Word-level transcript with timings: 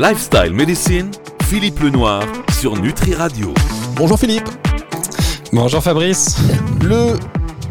Lifestyle 0.00 0.54
Medicine, 0.54 1.10
Philippe 1.44 1.80
Lenoir 1.80 2.22
sur 2.58 2.74
Nutri 2.74 3.12
Radio. 3.12 3.52
Bonjour 3.96 4.18
Philippe. 4.18 4.48
Bonjour 5.52 5.82
Fabrice. 5.82 6.38
Le 6.82 7.18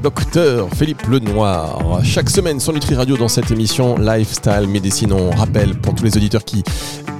docteur 0.03 0.69
Philippe 0.75 1.01
Lenoir. 1.07 2.03
Chaque 2.03 2.29
semaine 2.29 2.59
sur 2.59 2.71
Nutri 2.71 2.93
Radio 2.93 3.17
dans 3.17 3.29
cette 3.29 3.49
émission 3.49 3.97
Lifestyle 3.97 4.67
Medicine, 4.67 5.11
on 5.11 5.31
rappelle 5.31 5.73
pour 5.73 5.95
tous 5.95 6.03
les 6.03 6.15
auditeurs 6.17 6.45
qui 6.45 6.63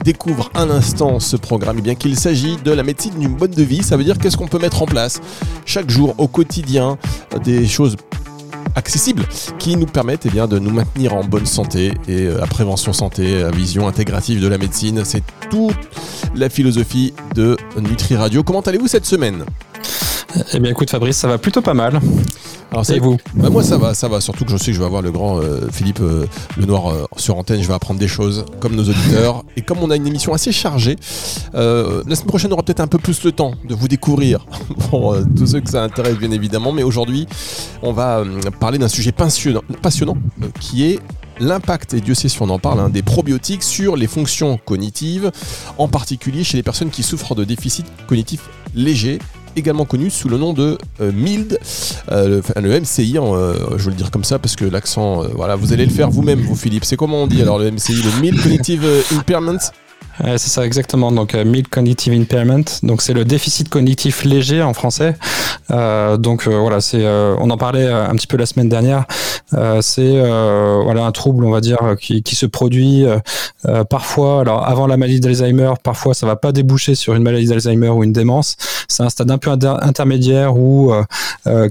découvrent 0.04 0.52
un 0.54 0.70
instant 0.70 1.20
ce 1.20 1.38
programme, 1.38 1.78
eh 1.80 1.82
bien 1.82 1.96
qu'il 1.96 2.16
s'agit 2.16 2.58
de 2.58 2.72
la 2.72 2.84
médecine 2.84 3.18
d'une 3.18 3.34
bonne 3.34 3.50
de 3.50 3.64
vie. 3.64 3.82
Ça 3.82 3.98
veut 3.98 4.04
dire 4.04 4.20
qu'est-ce 4.20 4.38
qu'on 4.38 4.48
peut 4.48 4.60
mettre 4.60 4.84
en 4.84 4.86
place 4.86 5.22
chaque 5.66 5.90
jour 5.90 6.14
au 6.20 6.28
quotidien, 6.28 7.00
des 7.44 7.66
choses 7.66 7.96
accessibles 8.76 9.26
qui 9.58 9.76
nous 9.76 9.86
permettent 9.86 10.26
eh 10.26 10.48
de 10.48 10.60
nous 10.60 10.72
maintenir 10.72 11.14
en 11.14 11.24
bonne 11.24 11.46
santé 11.46 11.94
et 12.08 12.28
euh, 12.28 12.40
la 12.40 12.48
prévention 12.48 12.94
santé, 12.94 13.42
la 13.42 13.52
vision 13.52 13.88
intégrative 13.88 14.42
de 14.42 14.48
la 14.48 14.58
médecine, 14.58 15.04
c'est 15.06 15.24
toute 15.50 15.78
la 16.36 16.50
philosophie 16.50 17.14
de 17.36 17.58
Nutri 17.78 18.16
Radio. 18.16 18.44
Comment 18.44 18.62
allez-vous 18.62 18.88
cette 18.88 19.06
semaine? 19.06 19.46
Eh 20.54 20.60
bien 20.60 20.72
écoute 20.72 20.90
Fabrice, 20.90 21.18
ça 21.18 21.28
va 21.28 21.38
plutôt 21.38 21.62
pas 21.62 21.74
mal. 21.74 22.00
Alors 22.72 22.86
c'est 22.86 23.00
vous 23.00 23.18
bah, 23.34 23.50
Moi 23.50 23.64
ça 23.64 23.78
va, 23.78 23.94
ça 23.94 24.08
va. 24.08 24.22
Surtout 24.22 24.46
que 24.46 24.52
je 24.52 24.58
sais 24.58 24.68
que 24.68 24.74
je 24.74 24.80
vais 24.80 24.86
avoir 24.86 25.02
le 25.02 25.12
grand 25.12 25.40
euh, 25.40 25.68
Philippe 25.72 26.02
euh, 26.02 26.28
Lenoir 26.58 26.88
euh, 26.88 27.06
sur 27.18 27.38
antenne. 27.38 27.62
Je 27.62 27.68
vais 27.68 27.74
apprendre 27.74 28.00
des 28.00 28.08
choses 28.08 28.46
comme 28.60 28.76
nos 28.76 28.84
auditeurs. 28.84 29.44
Et 29.58 29.62
comme 29.62 29.80
on 29.80 29.90
a 29.90 29.96
une 29.96 30.08
émission 30.08 30.34
assez 30.34 30.52
chargée, 30.52 30.96
la 31.54 32.16
semaine 32.16 32.28
prochaine 32.28 32.52
on 32.52 32.54
aura 32.54 32.64
peut-être 32.64 32.80
un 32.80 32.88
peu 32.88 32.98
plus 32.98 33.24
le 33.24 33.32
temps 33.32 33.54
de 33.68 33.74
vous 33.76 33.88
découvrir 33.88 34.46
pour 34.90 35.16
tous 35.36 35.48
ceux 35.48 35.62
que 35.62 35.70
ça 35.70 35.84
intéresse 35.84 36.18
bien 36.18 36.32
évidemment. 36.32 36.72
Mais 36.72 36.84
aujourd'hui 36.84 37.28
on 37.82 37.92
va 37.92 38.24
parler 38.60 38.78
d'un 38.78 38.88
sujet 38.88 39.12
passionnant, 39.12 39.62
passionnant 39.82 40.18
qui 40.60 40.86
est 40.86 41.00
l'impact, 41.40 41.94
et 41.94 42.02
Dieu 42.02 42.14
sait 42.14 42.30
si 42.30 42.42
on 42.42 42.50
en 42.50 42.60
parle, 42.60 42.80
hein, 42.80 42.90
des 42.90 43.02
probiotiques 43.02 43.64
sur 43.64 43.96
les 43.96 44.08
fonctions 44.08 44.58
cognitives, 44.58 45.32
en 45.78 45.88
particulier 45.88 46.44
chez 46.44 46.58
les 46.58 46.64
personnes 46.64 46.90
qui 46.90 47.04
souffrent 47.04 47.36
de 47.36 47.46
déficit 47.46 47.86
cognitif 48.08 48.42
léger 48.76 49.20
également 49.56 49.86
connu 49.86 50.10
sous 50.10 50.30
le 50.30 50.38
nom 50.38 50.54
de 50.54 50.78
euh, 51.02 51.12
MILD, 51.12 51.60
euh, 52.12 52.42
le, 52.56 52.80
MCI, 52.80 53.18
euh, 53.18 53.78
je 53.78 53.84
veux 53.84 53.90
le 53.92 53.96
dire 53.96 54.12
comme 54.12 54.24
ça 54.24 54.40
parce 54.40 54.56
que 54.56 54.66
l'accent, 54.66 55.24
voilà, 55.36 55.56
vous 55.56 55.74
allez 55.74 55.86
le 55.86 55.92
faire 55.92 56.10
vous-même, 56.10 56.40
vous 56.40 56.56
Philippe. 56.56 56.86
C'est 56.86 56.98
comment 56.98 57.24
on 57.24 57.28
dit 57.28 57.42
alors 57.42 57.60
le 57.60 57.72
MCI, 57.72 57.94
le 57.94 58.22
MILD 58.22 58.42
Cognitive 58.42 58.86
Impairment? 59.12 59.60
C'est 60.24 60.50
ça 60.50 60.66
exactement. 60.66 61.12
Donc 61.12 61.36
euh, 61.36 61.46
Mild 61.46 61.68
Cognitive 61.68 62.14
Impairment. 62.14 62.66
Donc 62.84 63.02
c'est 63.02 63.14
le 63.14 63.26
déficit 63.26 63.70
cognitif 63.70 64.24
léger 64.24 64.62
en 64.62 64.74
français. 64.74 65.16
Euh, 65.72 66.18
donc 66.18 66.48
euh, 66.48 66.58
voilà, 66.58 66.82
c'est 66.82 67.06
on 67.06 67.50
en 67.50 67.58
parlait 67.58 67.88
un 67.88 68.14
petit 68.16 68.28
peu 68.28 68.38
la 68.38 68.46
semaine 68.46 68.70
dernière. 68.70 69.06
c'est 69.82 70.20
voilà 70.84 71.06
un 71.06 71.12
trouble, 71.12 71.46
on 71.46 71.52
va 71.52 71.62
dire, 71.62 71.96
qui, 72.00 72.36
se 72.36 72.46
produit 72.46 73.06
parfois. 73.90 74.42
Alors 74.42 74.68
avant 74.68 74.88
la 74.88 74.98
maladie 74.98 75.20
d'Alzheimer, 75.20 75.74
parfois 75.84 76.14
ça 76.14 76.26
va 76.26 76.36
pas 76.36 76.52
déboucher 76.52 76.96
sur 76.96 77.16
une 77.16 77.24
maladie 77.24 77.48
d'Alzheimer 77.48 77.90
ou 77.90 78.04
une 78.04 78.14
démence. 78.14 78.56
C'est 78.88 79.04
un 79.04 79.10
stade 79.10 79.32
un 79.32 79.38
peu 79.38 79.52
intermédiaire 79.52 80.54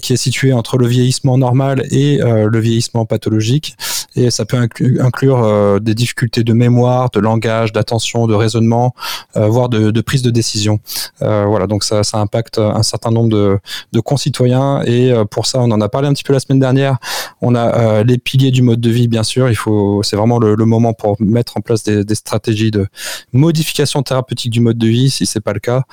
qui 0.03 0.13
est 0.13 0.17
situé 0.17 0.53
entre 0.53 0.79
le 0.79 0.87
vieillissement 0.87 1.39
normal 1.39 1.85
et 1.91 2.19
le 2.19 2.59
vieillissement 2.59 3.05
pathologique. 3.05 3.77
Et 4.17 4.31
ça 4.31 4.45
peut 4.45 4.57
inclure 5.01 5.81
des 5.81 5.95
difficultés 5.95 6.43
de 6.43 6.53
mémoire, 6.53 7.11
de 7.11 7.21
langage, 7.21 7.73
d'attention, 7.73 8.27
de 8.27 8.35
raisonnement, 8.39 8.95
euh, 9.37 9.47
voire 9.47 9.69
de, 9.69 10.01
prise 10.01 10.23
de 10.23 10.31
décision. 10.31 10.81
Euh, 11.23 11.45
voilà, 11.47 11.67
donc 11.67 11.85
ça, 11.85 12.03
impacte 12.15 12.59
un 12.59 12.83
certain 12.83 13.11
nombre 13.11 13.29
de, 13.29 13.59
de 13.93 14.01
concitoyens 14.01 14.83
et 14.85 15.13
euh, 15.13 15.25
pour 15.25 15.47
ça, 15.47 15.61
on 15.61 15.71
en 15.71 15.81
a 15.81 15.89
parlé 15.89 16.09
un 16.09 16.13
petit 16.13 16.25
peu 16.25 16.33
la 16.33 16.41
semaine 16.41 16.61
dernière. 16.61 16.99
On 17.41 17.55
a 17.55 18.03
les 18.03 18.19
piliers 18.19 18.51
du 18.51 18.63
mode 18.63 18.81
de 18.81 18.91
vie, 18.91 19.09
bien 19.09 19.23
sûr. 19.23 19.49
Il 19.49 19.57
faut, 19.57 20.03
c'est 20.03 20.17
vraiment 20.17 20.39
le, 20.39 20.57
moment 20.69 20.93
pour 20.93 21.17
mettre 21.21 21.57
en 21.57 21.61
place 21.61 21.83
des, 21.83 22.05
des 22.05 22.15
stratégies 22.15 22.71
de 22.71 22.87
modification 23.33 24.03
thérapeutique 24.03 24.51
du 24.51 24.61
mode 24.61 24.79
de 24.79 24.87
vie, 24.87 25.11
si 25.11 25.27
c'est 25.27 25.41
pas 25.41 25.53
le 25.53 25.61
cas. 25.61 25.85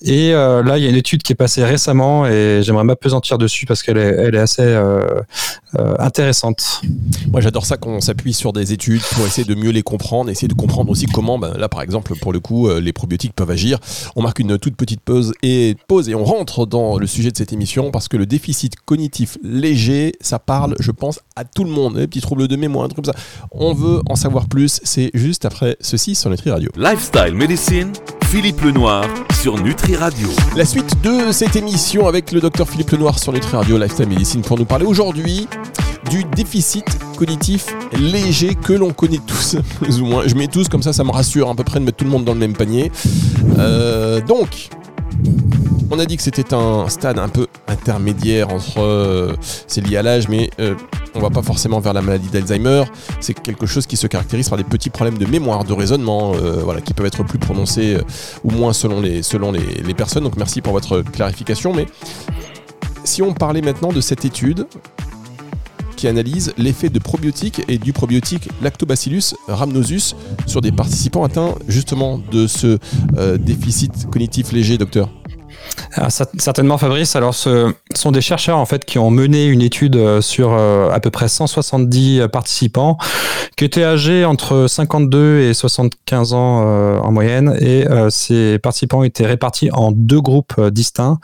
Et 0.00 0.32
euh, 0.32 0.62
là, 0.62 0.78
il 0.78 0.84
y 0.84 0.86
a 0.86 0.90
une 0.90 0.96
étude 0.96 1.22
qui 1.24 1.32
est 1.32 1.36
passée 1.36 1.64
récemment 1.64 2.24
et 2.24 2.60
j'aimerais 2.62 2.84
m'apesantir 2.84 3.36
dessus 3.36 3.66
parce 3.66 3.82
qu'elle 3.82 3.98
est, 3.98 4.14
elle 4.14 4.36
est 4.36 4.40
assez 4.40 4.62
euh, 4.62 5.22
euh, 5.76 5.94
intéressante. 5.98 6.82
Moi, 7.32 7.40
j'adore 7.40 7.66
ça 7.66 7.76
qu'on 7.76 8.00
s'appuie 8.00 8.32
sur 8.32 8.52
des 8.52 8.72
études 8.72 9.02
pour 9.14 9.26
essayer 9.26 9.44
de 9.44 9.56
mieux 9.56 9.70
les 9.70 9.82
comprendre, 9.82 10.30
essayer 10.30 10.46
de 10.46 10.54
comprendre 10.54 10.90
aussi 10.90 11.06
comment, 11.06 11.38
ben, 11.38 11.52
là, 11.58 11.68
par 11.68 11.82
exemple, 11.82 12.14
pour 12.14 12.32
le 12.32 12.38
coup, 12.38 12.70
les 12.70 12.92
probiotiques 12.92 13.32
peuvent 13.34 13.50
agir. 13.50 13.78
On 14.14 14.22
marque 14.22 14.38
une 14.38 14.56
toute 14.58 14.76
petite 14.76 15.00
pause 15.00 15.34
et 15.42 15.76
pause 15.88 16.08
et 16.08 16.14
on 16.14 16.24
rentre 16.24 16.64
dans 16.64 16.98
le 16.98 17.06
sujet 17.08 17.32
de 17.32 17.36
cette 17.36 17.52
émission 17.52 17.90
parce 17.90 18.06
que 18.06 18.16
le 18.16 18.26
déficit 18.26 18.76
cognitif 18.76 19.36
léger, 19.42 20.12
ça 20.20 20.38
parle, 20.38 20.76
je 20.78 20.92
pense, 20.92 21.20
à 21.34 21.44
tout 21.44 21.64
le 21.64 21.70
monde. 21.70 21.96
Les 21.96 22.06
petits 22.06 22.20
troubles 22.20 22.46
de 22.46 22.56
mémoire, 22.56 22.84
un 22.84 22.88
truc 22.88 23.04
comme 23.04 23.12
ça. 23.12 23.18
On 23.50 23.74
veut 23.74 24.00
en 24.08 24.14
savoir 24.14 24.48
plus. 24.48 24.80
C'est 24.84 25.10
juste 25.14 25.44
après 25.44 25.76
ceci 25.80 26.14
sur 26.14 26.30
Nutri 26.30 26.50
Radio. 26.50 26.70
Lifestyle 26.76 27.34
Medicine, 27.34 27.92
Philippe 28.30 28.60
Lenoir 28.60 29.06
sur 29.40 29.56
Nutri 29.56 29.96
Radio. 29.96 30.28
La 30.54 30.66
suite 30.66 31.00
de 31.02 31.32
cette 31.32 31.56
émission 31.56 32.06
avec 32.06 32.30
le 32.30 32.40
docteur 32.40 32.68
Philippe 32.68 32.90
Lenoir 32.90 33.18
sur 33.18 33.32
Nutri 33.32 33.56
Radio 33.56 33.78
Lifestyle 33.78 34.06
Medicine 34.06 34.42
pour 34.42 34.58
nous 34.58 34.66
parler 34.66 34.84
aujourd'hui 34.84 35.48
du 36.10 36.24
déficit 36.24 36.84
cognitif 37.16 37.74
léger 37.98 38.54
que 38.54 38.74
l'on 38.74 38.92
connaît 38.92 39.20
tous, 39.26 39.56
plus 39.80 40.02
ou 40.02 40.04
moins. 40.04 40.24
Je 40.26 40.34
mets 40.34 40.46
tous 40.46 40.68
comme 40.68 40.82
ça, 40.82 40.92
ça 40.92 41.04
me 41.04 41.10
rassure 41.10 41.48
à 41.48 41.54
peu 41.54 41.64
près 41.64 41.80
de 41.80 41.86
mettre 41.86 41.96
tout 41.96 42.04
le 42.04 42.10
monde 42.10 42.26
dans 42.26 42.34
le 42.34 42.38
même 42.38 42.52
panier. 42.52 42.92
Euh, 43.58 44.20
donc, 44.20 44.68
on 45.90 45.98
a 45.98 46.04
dit 46.04 46.18
que 46.18 46.22
c'était 46.22 46.52
un 46.52 46.86
stade 46.90 47.18
un 47.18 47.30
peu 47.30 47.46
intermédiaire 47.66 48.52
entre. 48.52 48.78
Euh, 48.78 49.36
c'est 49.66 49.80
lié 49.80 49.96
à 49.96 50.02
l'âge, 50.02 50.28
mais 50.28 50.50
euh, 50.60 50.74
on 51.18 51.22
va 51.22 51.30
pas 51.30 51.42
forcément 51.42 51.80
vers 51.80 51.92
la 51.92 52.02
maladie 52.02 52.28
d'Alzheimer. 52.28 52.84
C'est 53.20 53.34
quelque 53.34 53.66
chose 53.66 53.86
qui 53.86 53.96
se 53.96 54.06
caractérise 54.06 54.48
par 54.48 54.56
des 54.56 54.64
petits 54.64 54.90
problèmes 54.90 55.18
de 55.18 55.26
mémoire, 55.26 55.64
de 55.64 55.72
raisonnement, 55.72 56.32
euh, 56.34 56.60
voilà, 56.62 56.80
qui 56.80 56.94
peuvent 56.94 57.06
être 57.06 57.24
plus 57.24 57.38
prononcés 57.38 57.98
ou 58.44 58.50
moins 58.50 58.72
selon, 58.72 59.00
les, 59.00 59.22
selon 59.22 59.52
les, 59.52 59.94
personnes. 59.94 60.24
Donc 60.24 60.36
merci 60.36 60.60
pour 60.60 60.72
votre 60.72 61.02
clarification. 61.02 61.74
Mais 61.74 61.86
si 63.04 63.22
on 63.22 63.34
parlait 63.34 63.62
maintenant 63.62 63.92
de 63.92 64.00
cette 64.00 64.24
étude 64.24 64.66
qui 65.96 66.06
analyse 66.06 66.52
l'effet 66.56 66.88
de 66.88 67.00
probiotiques 67.00 67.62
et 67.66 67.78
du 67.78 67.92
probiotique 67.92 68.48
Lactobacillus 68.62 69.34
rhamnosus 69.48 70.14
sur 70.46 70.60
des 70.60 70.70
participants 70.70 71.24
atteints 71.24 71.56
justement 71.66 72.18
de 72.30 72.46
ce 72.46 72.78
déficit 73.38 74.08
cognitif 74.08 74.52
léger, 74.52 74.78
docteur? 74.78 75.10
Certainement 76.38 76.78
Fabrice. 76.78 77.16
Alors 77.16 77.34
ce 77.34 77.72
sont 77.94 78.12
des 78.12 78.20
chercheurs 78.20 78.58
en 78.58 78.66
fait 78.66 78.84
qui 78.84 78.98
ont 78.98 79.10
mené 79.10 79.46
une 79.46 79.62
étude 79.62 79.96
euh, 79.96 80.20
sur 80.20 80.52
euh, 80.52 80.90
à 80.90 81.00
peu 81.00 81.10
près 81.10 81.28
170 81.28 82.20
euh, 82.20 82.28
participants 82.28 82.98
qui 83.56 83.64
étaient 83.64 83.84
âgés 83.84 84.24
entre 84.24 84.66
52 84.68 85.40
et 85.40 85.54
75 85.54 86.32
ans 86.32 86.38
en 87.02 87.10
moyenne 87.10 87.56
et 87.60 87.86
ces 88.08 88.60
participants 88.60 89.02
étaient 89.02 89.26
répartis 89.26 89.70
en 89.72 89.90
deux 89.90 90.20
groupes 90.20 90.60
distincts. 90.70 91.18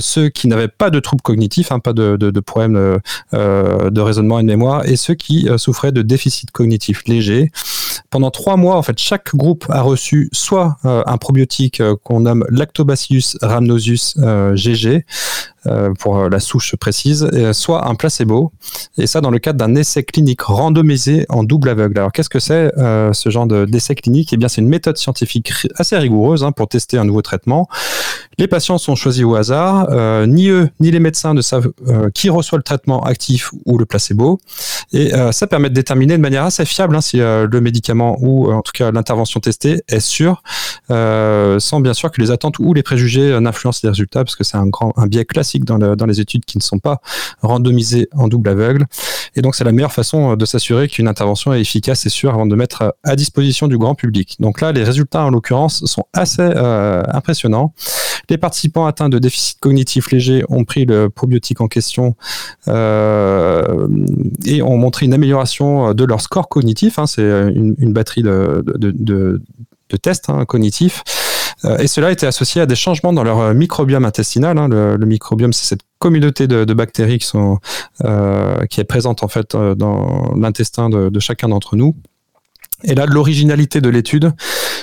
ceux 0.00 0.30
qui 0.30 0.48
n'avaient 0.48 0.68
pas 0.68 0.88
de 0.88 1.00
troubles 1.00 1.20
cognitifs, 1.20 1.72
hein, 1.72 1.78
pas 1.78 1.92
de, 1.92 2.16
de, 2.16 2.30
de 2.30 2.40
problèmes 2.40 2.98
de 3.32 4.00
raisonnement 4.00 4.38
et 4.38 4.42
de 4.42 4.48
mémoire, 4.48 4.86
et 4.86 4.96
ceux 4.96 5.14
qui 5.14 5.48
souffraient 5.58 5.92
de 5.92 6.00
déficit 6.00 6.50
cognitif 6.50 7.02
léger. 7.06 7.50
Pendant 8.08 8.30
trois 8.30 8.56
mois, 8.56 8.76
en 8.76 8.82
fait, 8.82 8.98
chaque 8.98 9.34
groupe 9.34 9.66
a 9.68 9.82
reçu 9.82 10.30
soit 10.32 10.78
un 10.84 11.18
probiotique 11.18 11.82
qu'on 12.04 12.20
nomme 12.20 12.46
Lactobacillus 12.48 13.36
rhamnosus 13.42 13.75
GG, 13.78 15.04
euh, 15.66 15.92
pour 15.98 16.18
euh, 16.18 16.28
la 16.28 16.38
souche 16.38 16.76
précise, 16.76 17.28
soit 17.52 17.88
un 17.88 17.94
placebo, 17.94 18.52
et 18.98 19.06
ça 19.06 19.20
dans 19.20 19.30
le 19.30 19.38
cadre 19.38 19.58
d'un 19.58 19.74
essai 19.74 20.04
clinique 20.04 20.42
randomisé 20.42 21.26
en 21.28 21.42
double 21.42 21.70
aveugle. 21.70 21.98
Alors 21.98 22.12
qu'est-ce 22.12 22.28
que 22.28 22.38
c'est 22.38 22.72
euh, 22.78 23.12
ce 23.12 23.30
genre 23.30 23.46
d'essai 23.46 23.94
clinique? 23.94 24.32
Eh 24.32 24.36
bien 24.36 24.48
c'est 24.48 24.60
une 24.60 24.68
méthode 24.68 24.96
scientifique 24.96 25.52
assez 25.76 25.96
rigoureuse 25.96 26.44
hein, 26.44 26.52
pour 26.52 26.68
tester 26.68 26.98
un 26.98 27.04
nouveau 27.04 27.22
traitement. 27.22 27.68
Les 28.38 28.48
patients 28.48 28.78
sont 28.78 28.94
choisis 28.94 29.24
au 29.24 29.34
hasard, 29.34 29.88
ni 30.26 30.48
eux 30.48 30.68
ni 30.80 30.90
les 30.90 31.00
médecins 31.00 31.34
ne 31.34 31.40
savent 31.40 31.70
qui 32.14 32.28
reçoit 32.28 32.58
le 32.58 32.62
traitement 32.62 33.02
actif 33.02 33.50
ou 33.64 33.78
le 33.78 33.86
placebo, 33.86 34.38
et 34.92 35.12
ça 35.32 35.46
permet 35.46 35.70
de 35.70 35.74
déterminer 35.74 36.16
de 36.16 36.22
manière 36.22 36.44
assez 36.44 36.64
fiable 36.64 36.96
hein, 36.96 37.00
si 37.00 37.16
le 37.16 37.60
médicament 37.60 38.16
ou 38.20 38.52
en 38.52 38.62
tout 38.62 38.72
cas 38.72 38.90
l'intervention 38.90 39.40
testée 39.40 39.82
est 39.88 40.00
sûre, 40.00 40.42
sans 40.88 41.80
bien 41.80 41.94
sûr 41.94 42.10
que 42.10 42.20
les 42.20 42.30
attentes 42.30 42.58
ou 42.58 42.74
les 42.74 42.82
préjugés 42.82 43.38
n'influencent 43.40 43.80
les 43.82 43.90
résultats, 43.90 44.24
parce 44.24 44.36
que 44.36 44.44
c'est 44.44 44.56
un 44.56 44.66
grand 44.66 44.92
un 44.96 45.06
biais 45.06 45.24
classique 45.24 45.64
dans, 45.64 46.06
les 46.06 46.20
études 46.20 46.44
qui 46.44 46.58
ne 46.58 46.62
sont 46.62 46.78
pas 46.78 47.00
randomisées 47.42 48.08
en 48.14 48.28
double 48.28 48.48
aveugle. 48.48 48.86
Et 49.34 49.42
donc, 49.42 49.54
c'est 49.54 49.64
la 49.64 49.72
meilleure 49.72 49.92
façon 49.92 50.32
euh, 50.32 50.36
de 50.36 50.44
s'assurer 50.44 50.88
qu'une 50.88 51.08
intervention 51.08 51.52
est 51.52 51.60
efficace 51.60 52.06
et 52.06 52.08
sûre 52.08 52.32
avant 52.32 52.46
de 52.46 52.56
mettre 52.56 52.94
à 53.04 53.16
disposition 53.16 53.68
du 53.68 53.76
grand 53.76 53.94
public. 53.94 54.36
Donc 54.40 54.60
là, 54.60 54.72
les 54.72 54.84
résultats, 54.84 55.24
en 55.24 55.30
l'occurrence, 55.30 55.84
sont 55.84 56.04
assez 56.12 56.40
euh, 56.40 57.02
impressionnants. 57.08 57.74
Les 58.28 58.38
participants 58.38 58.86
atteints 58.86 59.08
de 59.08 59.18
déficit 59.18 59.58
cognitif 59.60 60.10
léger 60.10 60.44
ont 60.48 60.64
pris 60.64 60.84
le 60.84 61.08
probiotique 61.08 61.60
en 61.60 61.68
question 61.68 62.16
euh, 62.68 63.88
et 64.44 64.62
ont 64.62 64.76
montré 64.76 65.06
une 65.06 65.14
amélioration 65.14 65.94
de 65.94 66.04
leur 66.04 66.20
score 66.20 66.48
cognitif. 66.48 66.98
Hein. 66.98 67.06
c'est 67.06 67.22
une, 67.22 67.92
batterie 67.92 68.22
de, 68.22 69.40
tests 70.02 70.28
hein, 70.28 70.44
cognitifs. 70.44 71.02
Euh, 71.64 71.78
et 71.78 71.86
cela 71.86 72.10
était 72.10 72.26
associé 72.26 72.60
à 72.60 72.66
des 72.66 72.74
changements 72.76 73.12
dans 73.12 73.24
leur 73.24 73.54
microbiome 73.54 74.04
intestinal. 74.04 74.58
Hein. 74.58 74.68
Le, 74.68 75.06
microbiome, 75.06 75.52
c'est 75.52 75.66
cette 75.66 75.82
communauté 75.98 76.46
de, 76.46 76.74
bactéries 76.74 77.26
euh, 78.04 78.66
qui 78.66 78.80
est 78.80 78.84
présente 78.84 79.22
en 79.22 79.28
fait 79.28 79.56
dans 79.56 80.34
l'intestin 80.36 80.90
de, 80.90 81.18
chacun 81.20 81.48
d'entre 81.48 81.76
nous 81.76 81.94
Et 82.84 82.94
là, 82.94 83.06
l'originalité 83.06 83.80
de 83.80 83.88
l'étude, 83.88 84.32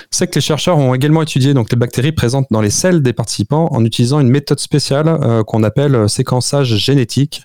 c'est 0.09 0.27
que 0.27 0.35
les 0.35 0.41
chercheurs 0.41 0.77
ont 0.77 0.93
également 0.93 1.21
étudié 1.21 1.53
donc 1.53 1.71
les 1.71 1.77
bactéries 1.77 2.11
présentes 2.11 2.47
dans 2.51 2.61
les 2.61 2.69
selles 2.69 3.01
des 3.01 3.13
participants 3.13 3.67
en 3.71 3.83
utilisant 3.85 4.19
une 4.19 4.29
méthode 4.29 4.59
spéciale 4.59 5.07
euh, 5.07 5.43
qu'on 5.43 5.63
appelle 5.63 5.95
euh, 5.95 6.07
séquençage 6.07 6.75
génétique. 6.75 7.43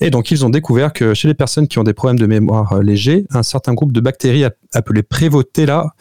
Et 0.00 0.10
donc, 0.10 0.30
ils 0.30 0.44
ont 0.44 0.50
découvert 0.50 0.92
que 0.92 1.14
chez 1.14 1.28
les 1.28 1.34
personnes 1.34 1.68
qui 1.68 1.78
ont 1.78 1.84
des 1.84 1.94
problèmes 1.94 2.18
de 2.18 2.26
mémoire 2.26 2.74
euh, 2.74 2.82
légers, 2.82 3.26
un 3.30 3.42
certain 3.42 3.74
groupe 3.74 3.92
de 3.92 4.00
bactéries 4.00 4.44
appelées 4.72 5.02
Prévotella 5.02 5.94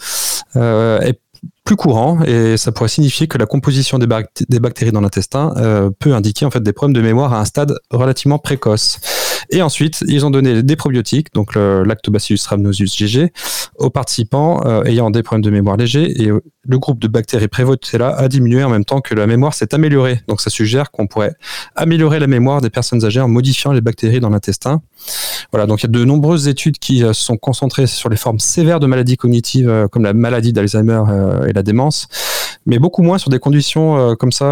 est 0.55 1.19
plus 1.65 1.75
courant 1.75 2.23
et 2.23 2.55
ça 2.55 2.71
pourrait 2.71 2.89
signifier 2.89 3.27
que 3.27 3.37
la 3.37 3.45
composition 3.45 3.97
des, 3.99 4.07
bactéries 4.07 4.93
dans 4.93 5.01
l'intestin 5.01 5.53
peut 5.99 6.13
indiquer 6.13 6.45
en 6.45 6.51
fait 6.51 6.61
des 6.61 6.71
problèmes 6.71 6.95
de 6.95 7.01
mémoire 7.01 7.33
à 7.33 7.41
un 7.41 7.45
stade 7.45 7.75
relativement 7.91 8.39
précoce. 8.39 8.99
Et 9.49 9.61
ensuite, 9.61 10.03
ils 10.07 10.25
ont 10.25 10.31
donné 10.31 10.63
des 10.63 10.75
probiotiques, 10.75 11.33
donc 11.33 11.55
Lactobacillus 11.55 12.39
rhamnosus 12.47 12.95
GG, 12.97 13.31
aux 13.77 13.89
participants 13.89 14.61
euh, 14.65 14.83
ayant 14.83 15.11
des 15.11 15.23
problèmes 15.23 15.43
de 15.43 15.49
mémoire 15.49 15.77
légers 15.77 16.21
et 16.21 16.29
le 16.67 16.79
groupe 16.79 16.99
de 16.99 17.07
bactéries 17.07 17.47
Prévotella 17.47 18.15
a 18.15 18.27
diminué 18.27 18.63
en 18.63 18.69
même 18.69 18.85
temps 18.85 19.01
que 19.01 19.13
la 19.13 19.27
mémoire 19.27 19.53
s'est 19.53 19.73
améliorée. 19.73 20.21
Donc 20.27 20.41
ça 20.41 20.49
suggère 20.49 20.91
qu'on 20.91 21.07
pourrait 21.07 21.33
améliorer 21.75 22.19
la 22.19 22.27
mémoire 22.27 22.61
des 22.61 22.69
personnes 22.69 23.03
âgées 23.05 23.21
en 23.21 23.27
modifiant 23.27 23.71
les 23.71 23.81
bactéries 23.81 24.19
dans 24.19 24.29
l'intestin. 24.29 24.81
Voilà, 25.51 25.67
donc 25.67 25.83
il 25.83 25.87
y 25.87 25.89
a 25.89 25.99
de 25.99 26.05
nombreuses 26.05 26.47
études 26.47 26.79
qui 26.79 27.03
euh, 27.03 27.13
sont 27.13 27.37
concentrées 27.37 27.87
sur 27.87 28.09
les 28.09 28.17
formes 28.17 28.39
sévères 28.39 28.79
de 28.79 28.87
maladies 28.87 29.17
cognitives 29.17 29.69
euh, 29.69 29.87
comme 29.87 30.03
la 30.03 30.13
maladie 30.13 30.53
d'Alzheimer 30.53 31.03
et 31.47 31.53
la 31.53 31.63
démence, 31.63 32.07
mais 32.65 32.79
beaucoup 32.79 33.03
moins 33.03 33.17
sur 33.17 33.29
des 33.29 33.39
conditions 33.39 34.15
comme 34.15 34.31
ça 34.31 34.45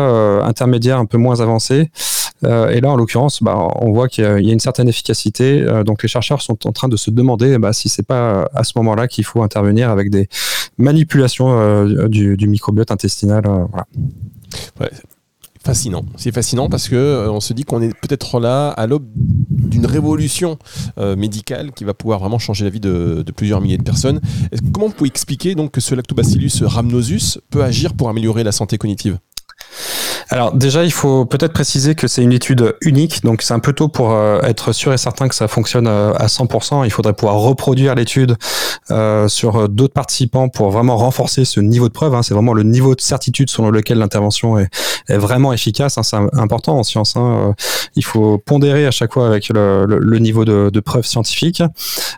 intermédiaires 0.43 0.97
un 0.97 1.05
peu 1.05 1.17
moins 1.17 1.39
avancées. 1.39 1.89
Et 2.43 2.81
là, 2.81 2.91
en 2.91 2.95
l'occurrence, 2.95 3.41
bah, 3.41 3.67
on 3.75 3.91
voit 3.91 4.07
qu'il 4.07 4.23
y, 4.23 4.27
a 4.27 4.53
une 4.53 4.59
certaine 4.59 4.87
efficacité. 4.87 5.65
donc 5.85 6.03
les 6.03 6.09
chercheurs 6.09 6.41
sont 6.41 6.67
en 6.67 6.71
train 6.71 6.87
de 6.87 6.97
se 6.97 7.11
demander 7.11 7.57
bah, 7.57 7.73
si 7.73 7.89
c'est 7.89 8.05
pas 8.05 8.49
à 8.53 8.63
ce 8.63 8.73
moment-là 8.77 9.07
qu'il 9.07 9.23
faut 9.23 9.43
intervenir 9.43 9.89
avec 9.89 10.09
des 10.09 10.27
manipulations 10.77 11.85
du, 12.07 12.47
microbiote 12.47 12.91
intestinal. 12.91 13.43
Euh, 14.81 14.87
fascinant. 15.63 16.03
C'est 16.17 16.33
fascinant 16.33 16.67
parce 16.69 16.89
que 16.89 16.95
euh, 16.95 17.31
on 17.31 17.39
se 17.39 17.53
dit 17.53 17.63
qu'on 17.63 17.81
est 17.81 17.93
peut-être 18.01 18.39
là 18.39 18.69
à 18.69 18.85
l'aube 18.85 19.07
d'une 19.15 19.85
révolution 19.85 20.57
euh, 20.97 21.15
médicale 21.15 21.71
qui 21.71 21.85
va 21.85 21.93
pouvoir 21.93 22.19
vraiment 22.19 22.39
changer 22.39 22.65
la 22.65 22.69
vie 22.69 22.81
de, 22.81 23.23
plusieurs 23.35 23.61
milliers 23.61 23.77
de 23.77 23.83
personnes. 23.83 24.19
Comment 24.73 24.87
vous 24.87 24.93
pouvez 24.93 25.07
expliquer 25.07 25.55
donc 25.55 25.71
que 25.71 25.81
ce 25.81 25.95
Lactobacillus 25.95 26.63
rhamnosus 26.63 27.39
peut 27.49 27.63
agir 27.63 27.93
pour 27.93 28.09
améliorer 28.09 28.43
la 28.43 28.51
santé 28.51 28.77
cognitive? 28.77 29.17
Alors 30.33 30.51
déjà, 30.51 30.83
il 30.83 30.91
faut 30.91 31.25
peut-être 31.25 31.53
préciser 31.53 31.93
que 31.93 32.07
c'est 32.07 32.23
une 32.23 32.33
étude 32.33 32.75
unique, 32.81 33.23
donc 33.23 33.43
c'est 33.43 33.53
un 33.53 33.59
peu 33.59 33.71
tôt 33.71 33.87
pour 33.87 34.13
euh, 34.13 34.41
être 34.41 34.71
sûr 34.71 34.91
et 34.91 34.97
certain 34.97 35.27
que 35.27 35.35
ça 35.35 35.47
fonctionne 35.47 35.85
euh, 35.85 36.11
à 36.15 36.25
100%. 36.25 36.83
Il 36.85 36.89
faudrait 36.89 37.13
pouvoir 37.13 37.35
reproduire 37.35 37.93
l'étude 37.93 38.35
euh, 38.89 39.27
sur 39.27 39.69
d'autres 39.69 39.93
participants 39.93 40.49
pour 40.49 40.71
vraiment 40.71 40.97
renforcer 40.97 41.45
ce 41.45 41.59
niveau 41.59 41.87
de 41.87 41.93
preuve. 41.93 42.15
Hein. 42.15 42.23
C'est 42.23 42.33
vraiment 42.33 42.53
le 42.53 42.63
niveau 42.63 42.95
de 42.95 43.01
certitude 43.01 43.51
selon 43.51 43.69
lequel 43.69 43.99
l'intervention 43.99 44.57
est, 44.57 44.69
vraiment 45.07 45.53
efficace. 45.53 45.99
Hein. 45.99 46.03
C'est 46.03 46.17
important 46.39 46.79
en 46.79 46.83
science. 46.83 47.15
Hein. 47.15 47.53
Il 47.95 48.03
faut 48.03 48.39
pondérer 48.39 48.87
à 48.87 48.91
chaque 48.91 49.13
fois 49.13 49.27
avec 49.27 49.49
le, 49.49 50.17
niveau 50.17 50.45
de, 50.45 50.71
de, 50.73 50.79
preuve 50.79 51.05
scientifique. 51.05 51.61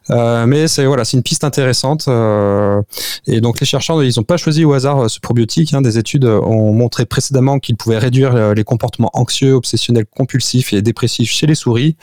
mais 0.10 0.70
c'est 0.70 0.86
voilà, 0.86 1.04
c'est 1.04 1.18
une 1.18 1.24
piste 1.24 1.44
intéressante. 1.44 2.08
et 3.28 3.42
donc 3.42 3.60
les 3.60 3.66
chercheurs, 3.66 4.02
ils 4.04 4.14
n'ont 4.16 4.24
pas 4.24 4.38
choisi 4.38 4.64
au 4.64 4.72
hasard 4.72 5.10
ce 5.10 5.20
probiotique. 5.20 5.76
Des 5.82 5.98
études 5.98 6.24
ont 6.26 6.72
montré 6.72 7.06
précédemment 7.06 7.60
qu'il 7.60 7.76
pouvait 7.76 8.05
réduire 8.06 8.36
euh, 8.36 8.54
les 8.54 8.63
comportements 8.63 9.12
anxieux, 9.13 9.54
obsessionnels, 9.54 10.06
compulsifs 10.06 10.74
et 10.74 10.81
dépressifs 10.81 11.31
chez 11.31 11.48
les 11.48 11.56
souris. 11.56 11.98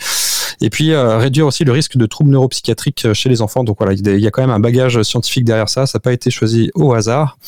Et 0.61 0.71
puis 0.71 0.93
euh, 0.93 1.19
réduire 1.19 1.47
aussi 1.47 1.65
le 1.65 1.73
risque 1.73 1.97
de 1.97 2.07
troubles 2.07 2.31
neuropsychiatriques 2.31 3.05
euh, 3.07 3.15
chez 3.15 3.29
les 3.29 3.43
enfants. 3.43 3.65
Donc 3.65 3.79
voilà, 3.79 3.95
il 3.95 4.21
y 4.21 4.27
a 4.27 4.31
quand 4.31 4.43
même 4.43 4.51
un 4.51 4.61
bagage 4.61 5.03
scientifique 5.03 5.45
derrière 5.45 5.69
ça. 5.69 5.87
Ça 5.87 5.99
n'a 5.99 6.01
pas 6.01 6.13
été 6.13 6.31
choisi 6.31 6.71
au 6.75 6.93
hasard. 6.93 7.39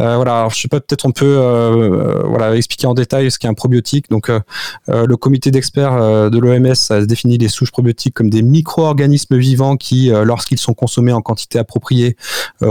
Euh, 0.00 0.16
voilà, 0.16 0.38
alors, 0.38 0.50
je 0.50 0.60
sais 0.60 0.68
pas, 0.68 0.80
peut-être 0.80 1.06
on 1.06 1.12
peut 1.12 1.38
euh, 1.38 2.22
voilà 2.24 2.56
expliquer 2.56 2.86
en 2.86 2.94
détail 2.94 3.30
ce 3.30 3.38
qu'est 3.38 3.48
un 3.48 3.54
probiotique. 3.54 4.10
Donc 4.10 4.30
le 4.88 5.16
comité 5.16 5.50
d'experts 5.50 6.30
de 6.30 6.38
l'OMS 6.38 6.74
a 6.90 7.00
défini 7.06 7.38
les 7.38 7.48
souches 7.48 7.70
probiotiques 7.70 8.14
comme 8.14 8.30
des 8.30 8.42
micro-organismes 8.42 9.36
vivants 9.36 9.76
qui, 9.76 10.10
lorsqu'ils 10.24 10.58
sont 10.58 10.74
consommés 10.74 11.12
en 11.12 11.22
quantité 11.22 11.58
appropriée, 11.58 12.16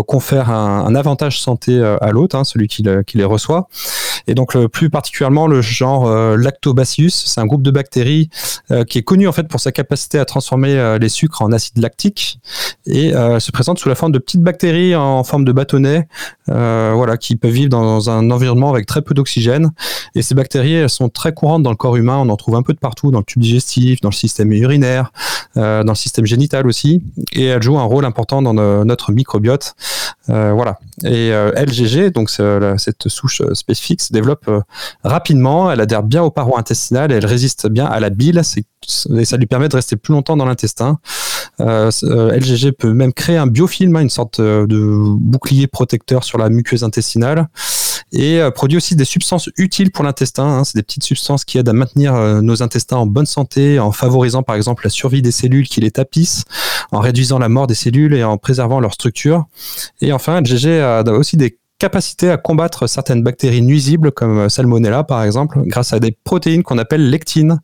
confèrent 0.08 0.50
un, 0.50 0.86
un, 0.86 0.96
avantage 0.96 1.42
santé 1.42 1.82
à 2.02 2.12
l'hôte, 2.12 2.36
hein, 2.36 2.44
celui 2.44 2.68
qui, 2.68 2.84
qui, 3.08 3.18
les 3.18 3.24
reçoit. 3.24 3.68
Et 4.28 4.36
donc 4.36 4.58
plus 4.68 4.90
particulièrement 4.90 5.48
le 5.48 5.62
genre 5.62 6.10
Lactobacillus, 6.38 7.12
c'est 7.12 7.42
un 7.42 7.46
groupe 7.46 7.64
de 7.64 7.72
bactéries 7.72 8.30
qui 8.88 8.98
est 8.98 9.04
connu 9.04 9.28
en 9.28 9.32
fait 9.32 9.48
pour 9.48 9.60
sa 9.60 9.72
capacité 9.74 10.20
à 10.20 10.26
transformer 10.26 10.76
euh, 10.76 10.98
les 10.98 11.10
sucres 11.10 11.42
en 11.42 11.52
acide 11.52 11.78
lactique 11.80 12.40
et 12.86 13.14
euh, 13.14 13.40
se 13.40 13.52
présente 13.52 13.80
sous 13.80 13.90
la 13.90 13.96
forme 13.96 14.12
de 14.12 14.20
petites 14.20 14.42
bactéries 14.42 14.96
en 14.96 15.24
forme 15.24 15.44
de 15.44 15.52
bâtonnets, 15.52 16.08
euh, 16.50 16.94
voilà, 16.96 17.18
qui 17.18 17.36
peuvent 17.36 17.52
vivre 17.52 17.70
dans 17.70 18.10
un 18.10 18.32
environnement 18.32 18.70
avec 18.70 18.86
très 18.86 19.02
peu 19.02 19.14
d'oxygène. 19.14 19.72
Et 20.16 20.22
ces 20.22 20.36
bactéries, 20.36 20.76
elles 20.76 20.90
sont 20.90 21.10
très 21.10 21.34
courantes 21.34 21.64
dans 21.64 21.72
le 21.72 21.76
corps 21.76 21.98
humain. 21.98 22.18
On 22.18 22.30
en 22.30 22.38
trouve 22.38 22.56
un 22.56 22.64
peu 22.64 22.74
de 22.74 22.80
partout, 22.80 23.12
dans 23.12 23.20
le 23.20 23.26
tube 23.26 23.42
digestif, 23.42 24.00
dans 24.02 24.10
le 24.10 24.14
système 24.14 24.52
urinaire, 24.52 25.12
dans 25.56 25.84
le 25.84 25.96
système 25.96 26.26
génital 26.26 26.68
aussi. 26.68 27.04
Et 27.34 27.46
elles 27.46 27.64
jouent 27.64 27.80
un 27.80 27.84
rôle 27.84 28.06
important 28.06 28.42
dans 28.42 28.54
notre 28.54 29.12
microbiote. 29.12 29.76
voilà. 30.28 30.80
Et 31.04 31.32
LGG, 31.32 32.12
donc 32.12 32.30
cette 32.30 33.08
souche 33.08 33.42
spécifique, 33.54 34.02
se 34.02 34.14
développe 34.14 34.50
rapidement. 35.04 35.72
Elle 35.72 35.82
adhère 35.82 36.04
bien 36.04 36.22
aux 36.24 36.32
parois 36.32 36.60
intestinales. 36.60 37.12
Et 37.12 37.16
elle 37.16 37.26
résiste 37.26 37.68
bien 37.68 37.86
à 37.86 38.00
la 38.00 38.10
bile. 38.10 38.42
Et 39.16 39.26
ça 39.26 39.38
lui 39.38 39.46
permet 39.46 39.70
de 39.70 39.76
rester 39.76 39.96
plus 39.96 40.14
longtemps 40.14 40.38
dans 40.38 40.46
l'intestin. 40.46 41.00
Euh, 41.60 41.92
euh 42.04 42.38
LGG 42.38 42.72
peut 42.72 42.94
même 42.94 43.14
créer 43.14 43.38
un 43.38 43.48
biofilm, 43.48 43.96
hein, 43.96 44.02
une 44.02 44.10
sorte 44.10 44.40
euh, 44.40 44.66
de 44.66 44.80
bouclier 44.80 45.68
protecteur 45.68 46.24
sur 46.24 46.38
la 46.38 46.50
muqueuse 46.50 46.84
intestinale, 46.84 47.48
et 48.12 48.42
produit 48.54 48.78
aussi 48.78 48.96
des 48.96 49.06
substances 49.06 49.50
utiles 49.58 49.92
pour 49.92 50.04
l'intestin. 50.04 50.44
Hein. 50.44 50.64
C'est 50.64 50.78
des 50.78 50.84
petites 50.84 51.04
substances 51.04 51.46
qui 51.46 51.58
aident 51.58 51.70
à 51.70 51.74
maintenir 51.74 52.14
nos 52.44 52.62
intestins 52.62 52.98
en 52.98 53.08
bonne 53.08 53.26
santé, 53.26 53.80
en 53.80 53.92
favorisant 53.92 54.44
par 54.44 54.56
exemple 54.56 54.84
la 54.84 54.92
survie 54.92 55.24
des 55.24 55.32
cellules 55.32 55.68
qui 55.68 55.82
les 55.82 55.90
tapissent, 55.90 56.44
en 56.92 57.00
réduisant 57.00 57.40
la 57.40 57.50
mort 57.50 57.66
des 57.66 57.74
cellules 57.74 58.14
et 58.14 58.24
en 58.24 58.38
préservant 58.38 58.80
leur 58.80 58.94
structure. 58.94 59.46
Et 60.00 60.14
enfin, 60.14 60.42
LGG 60.42 60.80
a 60.80 61.04
aussi 61.12 61.38
des 61.38 61.58
capacité 61.84 62.30
à 62.30 62.38
combattre 62.38 62.88
certaines 62.88 63.24
bactéries 63.24 63.62
nuisibles 63.62 64.14
comme 64.14 64.50
Salmonella 64.50 65.04
par 65.04 65.22
exemple 65.22 65.60
grâce 65.66 65.92
à 65.92 66.00
des 66.00 66.16
protéines 66.24 66.64
qu'on 66.64 66.78
appelle 66.78 67.10
lectines. 67.10 67.60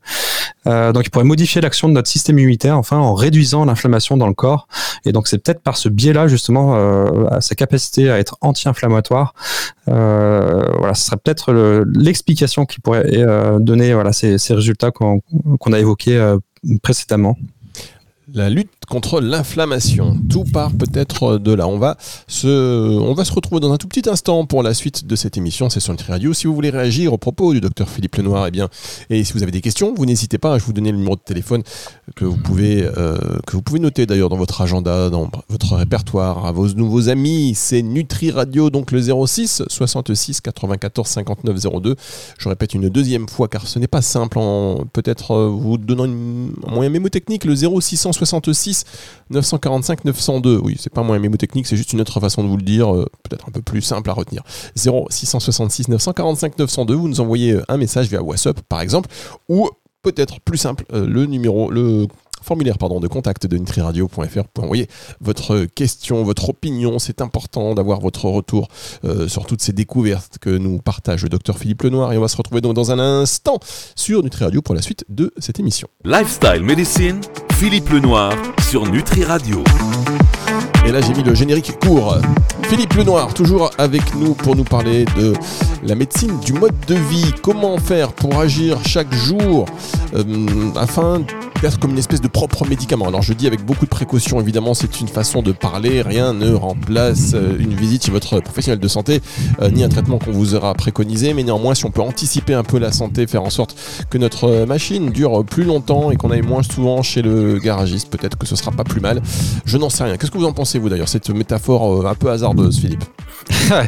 Euh, 0.67 0.91
donc 0.91 1.05
il 1.05 1.09
pourrait 1.09 1.25
modifier 1.25 1.61
l'action 1.61 1.87
de 1.87 1.93
notre 1.93 2.09
système 2.09 2.37
immunitaire 2.37 2.77
enfin 2.77 2.97
en 2.97 3.13
réduisant 3.13 3.65
l'inflammation 3.65 4.17
dans 4.17 4.27
le 4.27 4.33
corps. 4.33 4.67
Et 5.05 5.11
donc 5.11 5.27
c'est 5.27 5.37
peut-être 5.37 5.61
par 5.61 5.77
ce 5.77 5.89
biais-là 5.89 6.27
justement 6.27 6.75
euh, 6.75 7.39
sa 7.39 7.55
capacité 7.55 8.09
à 8.09 8.19
être 8.19 8.37
anti-inflammatoire. 8.41 9.33
Euh, 9.87 10.63
voilà, 10.77 10.93
ce 10.93 11.05
serait 11.05 11.17
peut-être 11.17 11.53
l'explication 11.95 12.65
qui 12.65 12.79
pourrait 12.79 13.09
donner 13.59 13.93
voilà 13.93 14.13
ces, 14.13 14.37
ces 14.37 14.53
résultats 14.53 14.91
qu'on 14.91 15.21
a 15.71 15.79
évoqués 15.79 16.35
précédemment 16.83 17.37
la 18.33 18.49
lutte 18.49 18.71
contre 18.89 19.21
l'inflammation. 19.21 20.17
Tout 20.29 20.43
part 20.43 20.71
peut-être 20.73 21.37
de 21.37 21.53
là. 21.53 21.67
On 21.67 21.77
va, 21.77 21.97
se, 22.27 22.97
on 22.97 23.13
va 23.13 23.23
se 23.23 23.31
retrouver 23.31 23.61
dans 23.61 23.71
un 23.71 23.77
tout 23.77 23.87
petit 23.87 24.09
instant 24.09 24.45
pour 24.45 24.63
la 24.63 24.73
suite 24.73 25.05
de 25.05 25.15
cette 25.15 25.37
émission. 25.37 25.69
C'est 25.69 25.79
sur 25.79 25.93
le 25.93 25.99
Radio. 26.05 26.33
Si 26.33 26.47
vous 26.47 26.55
voulez 26.55 26.71
réagir 26.71 27.13
au 27.13 27.17
propos 27.17 27.53
du 27.53 27.61
docteur 27.61 27.87
Philippe 27.87 28.15
Lenoir, 28.15 28.47
eh 28.47 28.51
bien, 28.51 28.67
et 29.09 29.23
si 29.23 29.33
vous 29.33 29.43
avez 29.43 29.51
des 29.51 29.61
questions, 29.61 29.93
vous 29.95 30.05
n'hésitez 30.05 30.37
pas. 30.37 30.57
Je 30.57 30.63
vous 30.65 30.73
donner 30.73 30.91
le 30.91 30.97
numéro 30.97 31.15
de 31.15 31.21
téléphone 31.21 31.61
que 32.15 32.25
vous 32.25 32.37
pouvez, 32.37 32.83
euh, 32.97 33.17
que 33.45 33.55
vous 33.55 33.61
pouvez 33.61 33.79
noter 33.79 34.05
d'ailleurs 34.05 34.29
dans 34.29 34.37
votre 34.37 34.61
agenda, 34.61 35.09
dans 35.09 35.29
votre 35.49 35.75
répertoire, 35.75 36.45
à 36.45 36.51
vos 36.51 36.67
nouveaux 36.69 37.09
amis. 37.09 37.53
C'est 37.55 37.81
Nutri 37.81 38.31
Radio, 38.31 38.69
donc 38.69 38.91
le 38.91 39.01
06 39.01 39.63
66 39.67 40.41
94 40.41 41.07
59 41.07 41.81
02. 41.81 41.95
Je 42.37 42.49
répète 42.49 42.73
une 42.73 42.89
deuxième 42.89 43.29
fois 43.29 43.47
car 43.47 43.67
ce 43.67 43.77
n'est 43.77 43.87
pas 43.87 44.01
simple 44.01 44.39
en 44.39 44.85
peut-être 44.91 45.31
euh, 45.31 45.47
vous 45.47 45.77
donnant 45.77 46.05
un 46.05 46.71
moyen 46.71 46.89
mémotechnique, 46.89 47.45
le 47.45 47.55
0600 47.55 48.11
66 48.79 48.85
945 49.29 50.05
902. 50.05 50.59
Oui, 50.63 50.75
c'est 50.79 50.91
pas 50.91 51.03
moi 51.03 51.17
mémotechnique, 51.19 51.67
c'est 51.67 51.77
juste 51.77 51.93
une 51.93 52.01
autre 52.01 52.19
façon 52.19 52.43
de 52.43 52.47
vous 52.47 52.57
le 52.57 52.63
dire, 52.63 52.93
euh, 52.93 53.05
peut-être 53.23 53.47
un 53.47 53.51
peu 53.51 53.61
plus 53.61 53.81
simple 53.81 54.09
à 54.09 54.13
retenir. 54.13 54.43
0 54.75 55.07
666 55.09 55.87
945 55.89 56.57
902, 56.57 56.93
vous 56.95 57.07
nous 57.07 57.19
envoyez 57.19 57.53
euh, 57.53 57.63
un 57.67 57.77
message 57.77 58.07
via 58.07 58.21
WhatsApp 58.21 58.59
par 58.61 58.81
exemple, 58.81 59.09
ou 59.47 59.69
peut-être 60.01 60.39
plus 60.39 60.57
simple, 60.57 60.85
euh, 60.93 61.05
le 61.05 61.25
numéro, 61.25 61.69
le 61.69 62.07
formulaire 62.41 62.77
pardon, 62.77 62.99
de 63.01 63.07
contact 63.07 63.45
de 63.47 63.57
nutriradio.fr 63.57 64.45
pour 64.53 64.63
envoyer 64.63 64.87
votre 65.19 65.65
question, 65.65 66.23
votre 66.23 66.49
opinion. 66.49 66.97
C'est 66.97 67.21
important 67.21 67.75
d'avoir 67.75 67.99
votre 67.99 68.25
retour 68.29 68.69
sur 69.27 69.45
toutes 69.45 69.61
ces 69.61 69.73
découvertes 69.73 70.37
que 70.39 70.49
nous 70.49 70.77
partage 70.79 71.23
le 71.23 71.29
docteur 71.29 71.57
Philippe 71.57 71.81
Lenoir. 71.83 72.13
Et 72.13 72.17
on 72.17 72.21
va 72.21 72.29
se 72.29 72.37
retrouver 72.37 72.61
donc 72.61 72.75
dans 72.75 72.91
un 72.91 72.99
instant 72.99 73.59
sur 73.93 74.23
Nutriradio 74.23 74.61
pour 74.61 74.73
la 74.73 74.81
suite 74.81 75.03
de 75.09 75.33
cette 75.37 75.59
émission. 75.59 75.89
Lifestyle 76.05 76.63
Medicine 76.63 77.19
Philippe 77.59 77.89
Lenoir 77.89 78.31
sur 78.69 78.89
Nutri 78.89 79.25
Radio. 79.25 79.65
Et 80.85 80.93
là, 80.93 81.01
j'ai 81.01 81.13
mis 81.13 81.23
le 81.23 81.35
générique 81.35 81.77
court. 81.77 82.17
Philippe 82.69 82.93
Lenoir, 82.93 83.33
toujours 83.33 83.69
avec 83.77 84.15
nous 84.15 84.33
pour 84.33 84.55
nous 84.55 84.63
parler 84.63 85.03
de 85.17 85.33
la 85.83 85.93
médecine 85.93 86.39
du 86.39 86.53
mode 86.53 86.73
de 86.87 86.95
vie. 86.95 87.33
Comment 87.43 87.77
faire 87.77 88.13
pour 88.13 88.39
agir 88.39 88.77
chaque 88.87 89.13
jour 89.13 89.65
euh, 90.15 90.23
afin 90.77 91.21
comme 91.81 91.91
une 91.91 91.97
espèce 91.97 92.21
de 92.21 92.27
propre 92.27 92.65
médicament. 92.65 93.07
Alors 93.07 93.21
je 93.21 93.33
dis 93.33 93.45
avec 93.45 93.65
beaucoup 93.65 93.85
de 93.85 93.89
précaution, 93.89 94.39
évidemment, 94.39 94.73
c'est 94.73 95.01
une 95.01 95.09
façon 95.09 95.41
de 95.41 95.51
parler. 95.51 96.01
Rien 96.01 96.33
ne 96.33 96.53
remplace 96.53 97.33
euh, 97.33 97.57
une 97.59 97.73
visite 97.73 98.05
chez 98.05 98.11
votre 98.11 98.39
professionnel 98.39 98.79
de 98.79 98.87
santé, 98.87 99.21
euh, 99.61 99.69
ni 99.69 99.83
un 99.83 99.89
traitement 99.89 100.19
qu'on 100.19 100.31
vous 100.31 100.55
aura 100.55 100.73
préconisé. 100.73 101.33
Mais 101.33 101.43
néanmoins, 101.43 101.75
si 101.75 101.85
on 101.85 101.91
peut 101.91 102.01
anticiper 102.01 102.53
un 102.53 102.63
peu 102.63 102.79
la 102.79 102.93
santé, 102.93 103.27
faire 103.27 103.43
en 103.43 103.49
sorte 103.49 103.75
que 104.09 104.17
notre 104.17 104.65
machine 104.65 105.09
dure 105.09 105.43
plus 105.43 105.65
longtemps 105.65 106.11
et 106.11 106.15
qu'on 106.15 106.31
aille 106.31 106.41
moins 106.41 106.63
souvent 106.63 107.01
chez 107.01 107.21
le 107.21 107.59
garagiste, 107.59 108.09
peut-être 108.09 108.37
que 108.37 108.47
ce 108.47 108.55
sera 108.55 108.71
pas 108.71 108.85
plus 108.85 109.01
mal. 109.01 109.21
Je 109.65 109.77
n'en 109.77 109.89
sais 109.89 110.05
rien. 110.05 110.15
Qu'est-ce 110.15 110.31
que 110.31 110.37
vous 110.37 110.45
en 110.45 110.53
pensez, 110.53 110.79
vous 110.79 110.87
d'ailleurs, 110.87 111.09
cette 111.09 111.29
métaphore 111.29 112.07
un 112.07 112.15
peu 112.15 112.31
hasardeuse, 112.31 112.79
Philippe? 112.79 113.03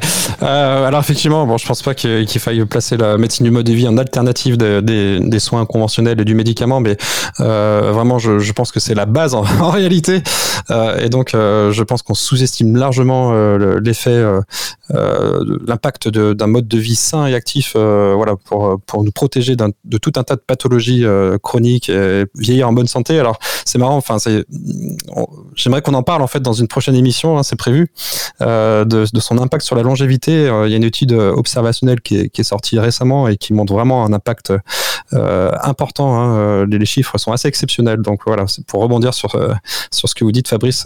Euh, 0.44 0.88
alors 0.88 1.02
effectivement, 1.02 1.46
bon, 1.46 1.58
je 1.58 1.68
pense 1.68 1.84
pas 1.84 1.94
qu'il 1.94 2.28
faille 2.40 2.66
placer 2.66 2.98
la 2.98 3.18
médecine 3.20 3.44
du 3.44 3.52
mode 3.52 3.66
de 3.66 3.74
vie 3.74 3.88
en 3.88 3.98
alternative 4.00 4.58
des 4.58 5.40
soins 5.40 5.66
conventionnels 5.68 6.20
et 6.20 6.26
du 6.26 6.34
médicament, 6.34 6.80
mais 6.80 6.98
euh, 7.40 7.61
vraiment, 7.92 8.20
je, 8.20 8.52
pense 8.52 8.72
que 8.72 8.80
c'est 8.80 8.94
la 8.94 9.06
base 9.06 9.34
en, 9.34 9.42
réalité. 9.70 10.22
Euh, 10.70 11.00
et 11.00 11.10
donc, 11.10 11.32
je 11.32 11.84
pense 11.84 12.02
qu'on 12.02 12.14
sous-estime 12.14 12.76
largement 12.76 13.32
l'effet, 13.58 14.24
l'impact 14.90 16.10
d'un 16.10 16.48
mode 16.48 16.68
de 16.68 16.78
vie 16.78 16.96
sain 16.96 17.26
et 17.26 17.36
actif, 17.36 17.76
voilà, 17.76 18.36
pour 18.36 18.80
pour 18.86 19.04
nous 19.04 19.12
protéger 19.12 19.56
de 19.56 19.98
tout 19.98 20.14
un 20.16 20.24
tas 20.24 20.36
de 20.36 20.42
pathologies 20.42 21.06
chroniques 21.42 21.90
et 21.90 22.26
vieillir 22.36 22.68
en 22.68 22.74
bonne 22.74 22.88
santé. 22.88 23.20
Alors, 23.20 23.40
c'est 23.66 23.78
marrant. 23.78 23.98
Enfin, 23.98 24.18
j'aimerais 25.56 25.82
qu'on 25.82 25.94
en 25.94 26.04
parle 26.04 26.22
en 26.22 26.28
fait 26.28 26.42
dans 26.42 26.54
une 26.54 26.68
prochaine 26.68 26.96
émission. 26.96 27.38
Hein, 27.38 27.44
c'est 27.44 27.56
prévu 27.56 27.92
de, 28.40 29.06
son 29.20 29.38
impact 29.38 29.66
sur 29.66 29.76
la 29.76 29.84
longévité. 29.84 30.48
Euh, 30.52 30.68
il 30.68 30.72
y 30.72 30.74
a 30.74 30.78
une 30.78 30.84
étude 30.84 31.14
euh, 31.14 31.34
observationnelle 31.34 32.02
qui 32.02 32.18
est, 32.18 32.44
sortie 32.44 32.80
récemment 32.80 33.28
et 33.28 33.38
qui 33.38 33.54
montre 33.54 33.74
vraiment 33.74 34.04
un 34.04 34.14
impact 34.14 34.52
euh, 34.52 34.58
important. 35.14 36.20
Hein. 36.20 36.66
Les, 36.66 36.86
chiffres 36.86 37.18
sont 37.18 37.32
assez 37.32 37.48
exceptionnels. 37.48 38.02
Donc 38.02 38.22
voilà, 38.26 38.46
pour 38.68 38.82
rebondir 38.82 39.14
sur, 39.14 39.32
sur 39.92 40.10
ce 40.10 40.16
que 40.16 40.24
vous 40.24 40.32
dites, 40.32 40.48
Fabrice, 40.48 40.86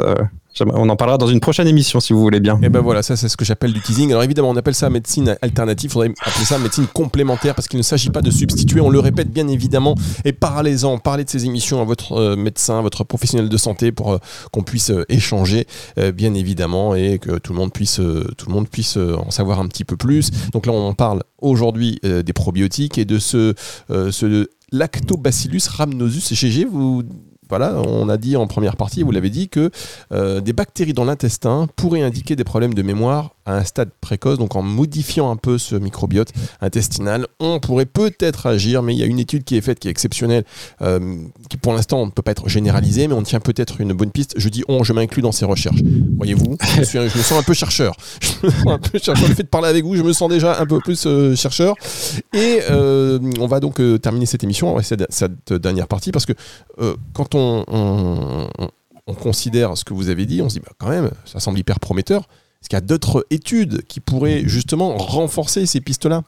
on 0.62 0.90
en 0.90 0.96
parlera 0.96 1.18
dans 1.18 1.28
une 1.28 1.40
prochaine 1.40 1.68
émission 1.68 2.00
si 2.00 2.14
vous 2.14 2.20
voulez 2.20 2.40
bien. 2.40 2.56
Et 2.62 2.66
eh 2.66 2.70
ben 2.70 2.82
voilà, 2.82 3.04
ça 3.04 3.16
c'est 3.16 3.30
ce 3.30 3.38
que 3.38 3.46
j'appelle 3.46 3.74
du 3.74 3.82
teasing. 3.82 4.12
Alors 4.12 4.24
évidemment, 4.24 4.50
on 4.50 4.56
appelle 4.56 4.76
ça 4.76 4.90
médecine 4.90 5.36
alternative, 5.42 5.90
il 5.90 5.94
faudrait 5.94 6.14
appeler 6.22 6.46
ça 6.46 6.58
médecine 6.58 6.88
complémentaire 6.88 7.56
parce 7.56 7.68
qu'il 7.68 7.78
ne 7.78 7.84
s'agit 7.84 8.10
pas 8.10 8.22
de 8.22 8.32
substituer, 8.32 8.82
on 8.82 8.90
le 8.90 9.00
répète 9.00 9.32
bien 9.32 9.48
évidemment. 9.48 9.96
Et 10.24 10.34
parlez-en, 10.34 10.98
parlez 10.98 11.26
de 11.26 11.30
ces 11.30 11.46
émissions 11.46 11.82
à 11.82 11.86
votre 11.86 12.14
euh, 12.14 12.36
médecin, 12.36 12.82
votre 12.82 13.04
professionnel 13.04 13.50
de 13.50 13.58
santé 13.58 13.92
pour 13.92 14.14
euh, 14.14 14.18
qu'on 14.52 14.64
puisse 14.64 14.92
euh, 14.92 15.06
échanger 15.10 15.68
bien 16.14 16.34
évidemment 16.34 16.96
et 16.96 17.20
que 17.20 17.38
tout 17.38 17.54
le 17.54 17.60
monde 17.60 17.72
puisse, 17.72 17.96
tout 17.96 18.48
le 18.48 18.54
monde 18.54 18.68
puisse 18.70 18.98
en 18.98 19.32
savoir 19.32 19.60
un 19.60 19.68
petit 19.68 19.86
peu 19.86 19.98
plus. 19.98 20.32
Donc 20.52 20.66
là, 20.66 20.74
on 20.74 20.88
en 20.88 20.94
parle 20.94 21.24
aujourd'hui 21.40 22.00
des 22.04 22.34
probiotiques 22.34 22.98
et 22.98 23.06
de 23.06 23.20
ce, 23.20 23.54
ce 23.90 24.48
Lactobacillus 24.72 25.68
rhamnosus 25.70 26.34
GG. 26.34 26.66
Vous 26.66 27.04
voilà, 27.50 27.76
on 27.76 28.10
a 28.10 28.18
dit 28.18 28.36
en 28.36 28.48
première 28.48 28.76
partie, 28.76 29.04
vous 29.04 29.12
l'avez 29.12 29.30
dit, 29.30 29.50
que 29.50 29.70
euh, 30.12 30.42
des 30.42 30.54
bactéries 30.54 30.94
dans 30.94 31.06
l'intestin 31.06 31.68
pourraient 31.76 32.02
indiquer 32.02 32.36
des 32.36 32.44
problèmes 32.44 32.74
de 32.74 32.82
mémoire 32.82 33.36
à 33.46 33.56
un 33.56 33.64
stade 33.64 33.90
précoce. 34.02 34.38
Donc 34.40 34.56
en 34.56 34.64
modifiant 34.64 35.32
un 35.32 35.36
peu 35.36 35.58
ce 35.58 35.76
microbiote 35.76 36.30
intestinal, 36.62 37.28
on 37.40 37.60
pourrait 37.60 37.86
peut-être 37.86 38.48
agir, 38.48 38.82
mais 38.82 38.94
il 38.96 39.00
y 39.00 39.04
a 39.04 39.06
une 39.06 39.20
étude 39.20 39.44
qui 39.44 39.56
est 39.58 39.62
faite 39.62 39.80
qui 39.80 39.88
est 39.88 39.92
exceptionnelle, 39.92 40.44
euh, 40.82 41.18
qui 41.50 41.58
pour 41.58 41.74
l'instant 41.74 42.06
ne 42.06 42.12
peut 42.12 42.24
pas 42.24 42.32
être 42.32 42.50
généralisée, 42.50 43.08
mais 43.08 43.14
on 43.14 43.24
tient 43.24 43.40
peut-être 43.40 43.80
une 43.80 43.94
bonne 43.94 44.12
piste. 44.12 44.34
Je 44.38 44.50
dis 44.50 44.64
on, 44.68 44.84
je 44.84 44.94
m'inclus 44.94 45.22
dans 45.22 45.32
ces 45.32 45.46
recherches. 45.46 45.82
Voyez-vous, 46.18 46.58
je, 46.62 47.00
me 47.00 47.24
sens 47.24 47.40
un 47.40 47.44
peu 47.44 47.54
chercheur. 47.54 47.96
Je 48.22 48.48
me 48.48 48.52
sens 48.52 48.68
un 48.68 48.80
peu 48.80 49.00
chercheur. 49.00 49.28
Le 49.28 49.36
fait 49.36 49.44
de 49.44 49.48
parler 49.48 49.68
avec 49.68 49.84
vous, 49.84 49.96
je 49.96 50.02
me 50.02 50.14
sens 50.14 50.30
déjà 50.30 50.60
un 50.60 50.66
peu 50.66 50.80
plus 50.80 51.06
euh, 51.06 51.36
chercheur. 51.36 51.76
Et 52.34 52.60
on 52.70 53.48
va 53.48 53.60
donc 53.60 53.82
terminer 54.02 54.26
cette 54.26 54.44
émission, 54.44 54.82
cette, 54.82 55.06
cette 55.10 55.54
dernière 55.54 55.88
partie, 55.88 56.12
parce 56.12 56.26
que 56.26 56.34
quand 57.14 57.35
on, 57.35 57.35
considère 59.22 59.78
ce 59.78 59.84
que 59.84 59.94
vous 59.94 60.10
avez 60.10 60.26
dit, 60.26 60.42
on 60.42 60.50
se 60.50 60.56
dit 60.56 60.62
bah, 60.66 60.72
quand 60.78 60.90
même, 60.90 61.12
ça 61.26 61.40
semble 61.40 61.60
hyper 61.60 61.80
prometteur. 61.80 62.22
Est-ce 62.62 62.70
qu'il 62.70 62.78
y 62.78 62.82
a 62.82 62.82
d'autres 62.82 63.28
études 63.30 63.84
qui 63.88 64.00
pourraient 64.00 64.44
justement 64.46 64.98
renforcer 64.98 65.66
ces 65.66 65.82
pistes-là? 65.82 66.24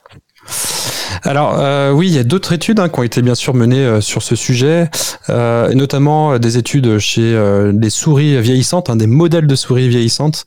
Alors 1.23 1.55
euh, 1.59 1.91
oui, 1.91 2.07
il 2.07 2.13
y 2.13 2.19
a 2.19 2.23
d'autres 2.23 2.53
études 2.53 2.79
hein, 2.79 2.89
qui 2.89 2.99
ont 2.99 3.03
été 3.03 3.21
bien 3.21 3.35
sûr 3.35 3.53
menées 3.53 3.85
euh, 3.85 4.01
sur 4.01 4.23
ce 4.23 4.35
sujet, 4.35 4.89
euh, 5.29 5.69
et 5.69 5.75
notamment 5.75 6.39
des 6.39 6.57
études 6.57 6.99
chez 6.99 7.37
les 7.73 7.89
souris 7.89 8.39
vieillissantes, 8.41 8.89
hein, 8.89 8.95
des 8.95 9.07
modèles 9.07 9.47
de 9.47 9.55
souris 9.55 9.89
vieillissantes, 9.89 10.45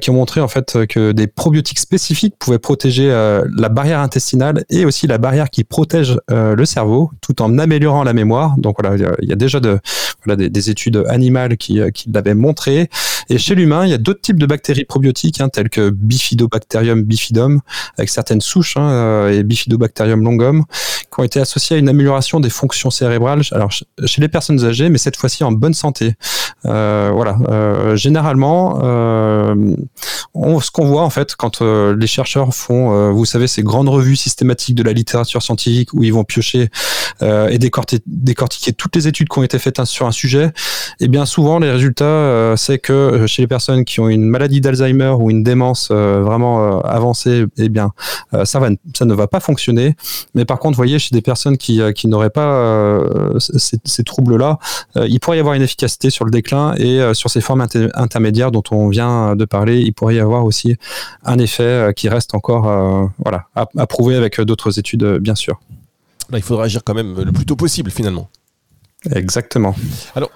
qui 0.00 0.10
ont 0.10 0.14
montré 0.14 0.40
en 0.40 0.48
fait 0.48 0.86
que 0.88 1.12
des 1.12 1.28
probiotiques 1.28 1.78
spécifiques 1.78 2.34
pouvaient 2.38 2.58
protéger 2.58 3.08
la 3.08 3.68
barrière 3.68 4.00
intestinale 4.00 4.64
et 4.70 4.84
aussi 4.84 5.06
la 5.06 5.18
barrière 5.18 5.50
qui 5.50 5.62
protège 5.62 6.18
le 6.28 6.64
cerveau, 6.64 7.12
tout 7.20 7.42
en 7.42 7.58
améliorant 7.58 8.02
la 8.02 8.12
mémoire. 8.12 8.56
Donc 8.58 8.76
voilà, 8.80 8.96
il 9.22 9.28
y 9.28 9.32
a 9.32 9.36
déjà 9.36 9.60
de, 9.60 9.78
voilà, 10.24 10.48
des, 10.48 10.70
études 10.70 11.04
animales 11.08 11.56
qui, 11.56 11.80
qui 11.94 12.10
l'avaient 12.10 12.34
montré. 12.34 12.88
Et 13.30 13.38
chez 13.38 13.54
l'humain, 13.54 13.84
il 13.84 13.90
y 13.90 13.94
a 13.94 13.98
d'autres 13.98 14.20
types 14.20 14.38
de 14.38 14.46
bactéries 14.46 14.84
probiotiques, 14.84 15.40
hein, 15.40 15.48
telles 15.48 15.68
que 15.68 15.90
Bifidobacterium 15.90 17.02
bifidum, 17.02 17.60
avec 17.98 18.08
certaines 18.08 18.40
souches, 18.40 18.76
hein, 18.76 19.28
et 19.28 19.42
Bifidobacterium 19.42 19.87
Bacterium 19.88 20.22
longum, 20.22 20.64
qui 21.12 21.20
ont 21.20 21.24
été 21.24 21.40
associés 21.40 21.76
à 21.76 21.78
une 21.78 21.88
amélioration 21.88 22.40
des 22.40 22.50
fonctions 22.50 22.90
cérébrales, 22.90 23.42
alors 23.52 23.70
chez 23.72 24.20
les 24.20 24.28
personnes 24.28 24.64
âgées, 24.64 24.90
mais 24.90 24.98
cette 24.98 25.16
fois-ci 25.16 25.44
en 25.44 25.52
bonne 25.52 25.74
santé. 25.74 26.14
Euh, 26.66 27.10
voilà. 27.14 27.38
Euh, 27.48 27.96
généralement, 27.96 28.80
euh, 28.82 29.54
ce 30.34 30.70
qu'on 30.70 30.86
voit 30.86 31.02
en 31.02 31.10
fait 31.10 31.36
quand 31.36 31.62
les 31.62 32.06
chercheurs 32.06 32.54
font, 32.54 33.12
vous 33.12 33.24
savez, 33.24 33.46
ces 33.46 33.62
grandes 33.62 33.88
revues 33.88 34.16
systématiques 34.16 34.74
de 34.74 34.82
la 34.82 34.92
littérature 34.92 35.42
scientifique 35.42 35.94
où 35.94 36.04
ils 36.04 36.12
vont 36.12 36.24
piocher 36.24 36.68
et 37.20 37.58
décortiquer, 37.58 38.02
décortiquer, 38.06 38.72
toutes 38.72 38.94
les 38.94 39.08
études 39.08 39.28
qui 39.28 39.38
ont 39.38 39.42
été 39.42 39.58
faites 39.58 39.84
sur 39.84 40.06
un 40.06 40.12
sujet, 40.12 40.46
et 41.00 41.04
eh 41.04 41.08
bien 41.08 41.26
souvent 41.26 41.58
les 41.58 41.70
résultats, 41.70 42.54
c'est 42.56 42.78
que 42.78 43.24
chez 43.26 43.42
les 43.42 43.48
personnes 43.48 43.84
qui 43.84 44.00
ont 44.00 44.08
une 44.08 44.24
maladie 44.24 44.60
d'Alzheimer 44.60 45.14
ou 45.18 45.30
une 45.30 45.42
démence 45.42 45.90
vraiment 45.90 46.80
avancée, 46.82 47.44
eh 47.56 47.68
bien 47.68 47.92
ça 48.44 48.60
ça 48.94 49.04
ne 49.04 49.14
va 49.14 49.26
pas 49.26 49.40
fonctionner 49.40 49.77
mais 50.34 50.44
par 50.44 50.58
contre, 50.58 50.76
vous 50.76 50.80
voyez, 50.80 50.98
chez 50.98 51.14
des 51.14 51.22
personnes 51.22 51.56
qui, 51.56 51.80
euh, 51.80 51.92
qui 51.92 52.08
n'auraient 52.08 52.30
pas 52.30 52.52
euh, 52.52 53.38
ces, 53.38 54.04
troubles-là, 54.04 54.58
euh, 54.96 55.06
il 55.08 55.20
pourrait 55.20 55.36
y 55.36 55.40
avoir 55.40 55.54
une 55.54 55.62
efficacité 55.62 56.10
sur 56.10 56.24
le 56.24 56.30
déclin 56.30 56.74
et 56.76 57.00
sur 57.14 57.30
ces 57.30 57.40
formes 57.40 57.66
intermédiaires 57.94 58.50
dont 58.50 58.62
on 58.70 58.88
vient 58.88 59.36
de 59.36 59.44
parler, 59.44 59.80
il 59.80 59.92
pourrait 59.92 60.16
y 60.16 60.20
avoir 60.20 60.44
aussi 60.44 60.76
un 61.24 61.38
effet 61.38 61.92
qui 61.96 62.08
reste 62.08 62.34
encore 62.34 63.10
voilà, 63.18 63.46
à, 63.54 63.86
prouver 63.86 64.16
avec 64.16 64.40
d'autres 64.40 64.78
études, 64.78 65.04
bien 65.18 65.34
sûr. 65.34 65.60
il 66.32 66.42
faudra 66.42 66.64
agir 66.64 66.82
quand 66.84 66.94
même 66.94 67.14
le 67.20 67.32
plus 67.32 67.46
tôt 67.46 67.56
possible, 67.56 67.90
finalement. 67.90 68.28
Exactement. 69.12 69.74
Alors, 70.14 70.30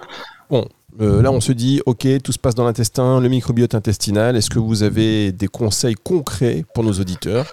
bon, 0.51 0.67
euh, 1.01 1.23
là, 1.23 1.33
on 1.33 1.41
se 1.41 1.53
dit, 1.53 1.81
ok, 1.87 2.07
tout 2.23 2.33
se 2.33 2.39
passe 2.39 2.55
dans 2.55 2.65
l'intestin, 2.65 3.21
le 3.21 3.29
microbiote 3.29 3.75
intestinal. 3.75 4.37
Est-ce 4.37 4.51
que 4.51 4.59
vous 4.59 4.83
avez 4.83 5.33
des 5.33 5.49
conseils 5.49 5.95
concrets 5.95 6.65
pour 6.75 6.85
nos 6.85 6.93
auditeurs 6.93 7.47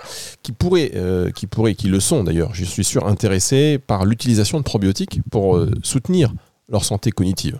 qui 0.43 0.51
pourraient, 0.51 0.91
euh, 0.95 1.31
qui 1.31 1.87
le 1.87 1.99
sont 1.99 2.23
d'ailleurs, 2.23 2.53
je 2.53 2.65
suis 2.65 2.83
sûr, 2.83 3.07
intéressés 3.07 3.79
par 3.79 4.05
l'utilisation 4.05 4.57
de 4.57 4.63
probiotiques 4.63 5.21
pour 5.31 5.55
euh, 5.55 5.71
soutenir 5.83 6.33
leur 6.69 6.83
santé 6.83 7.11
cognitive? 7.11 7.59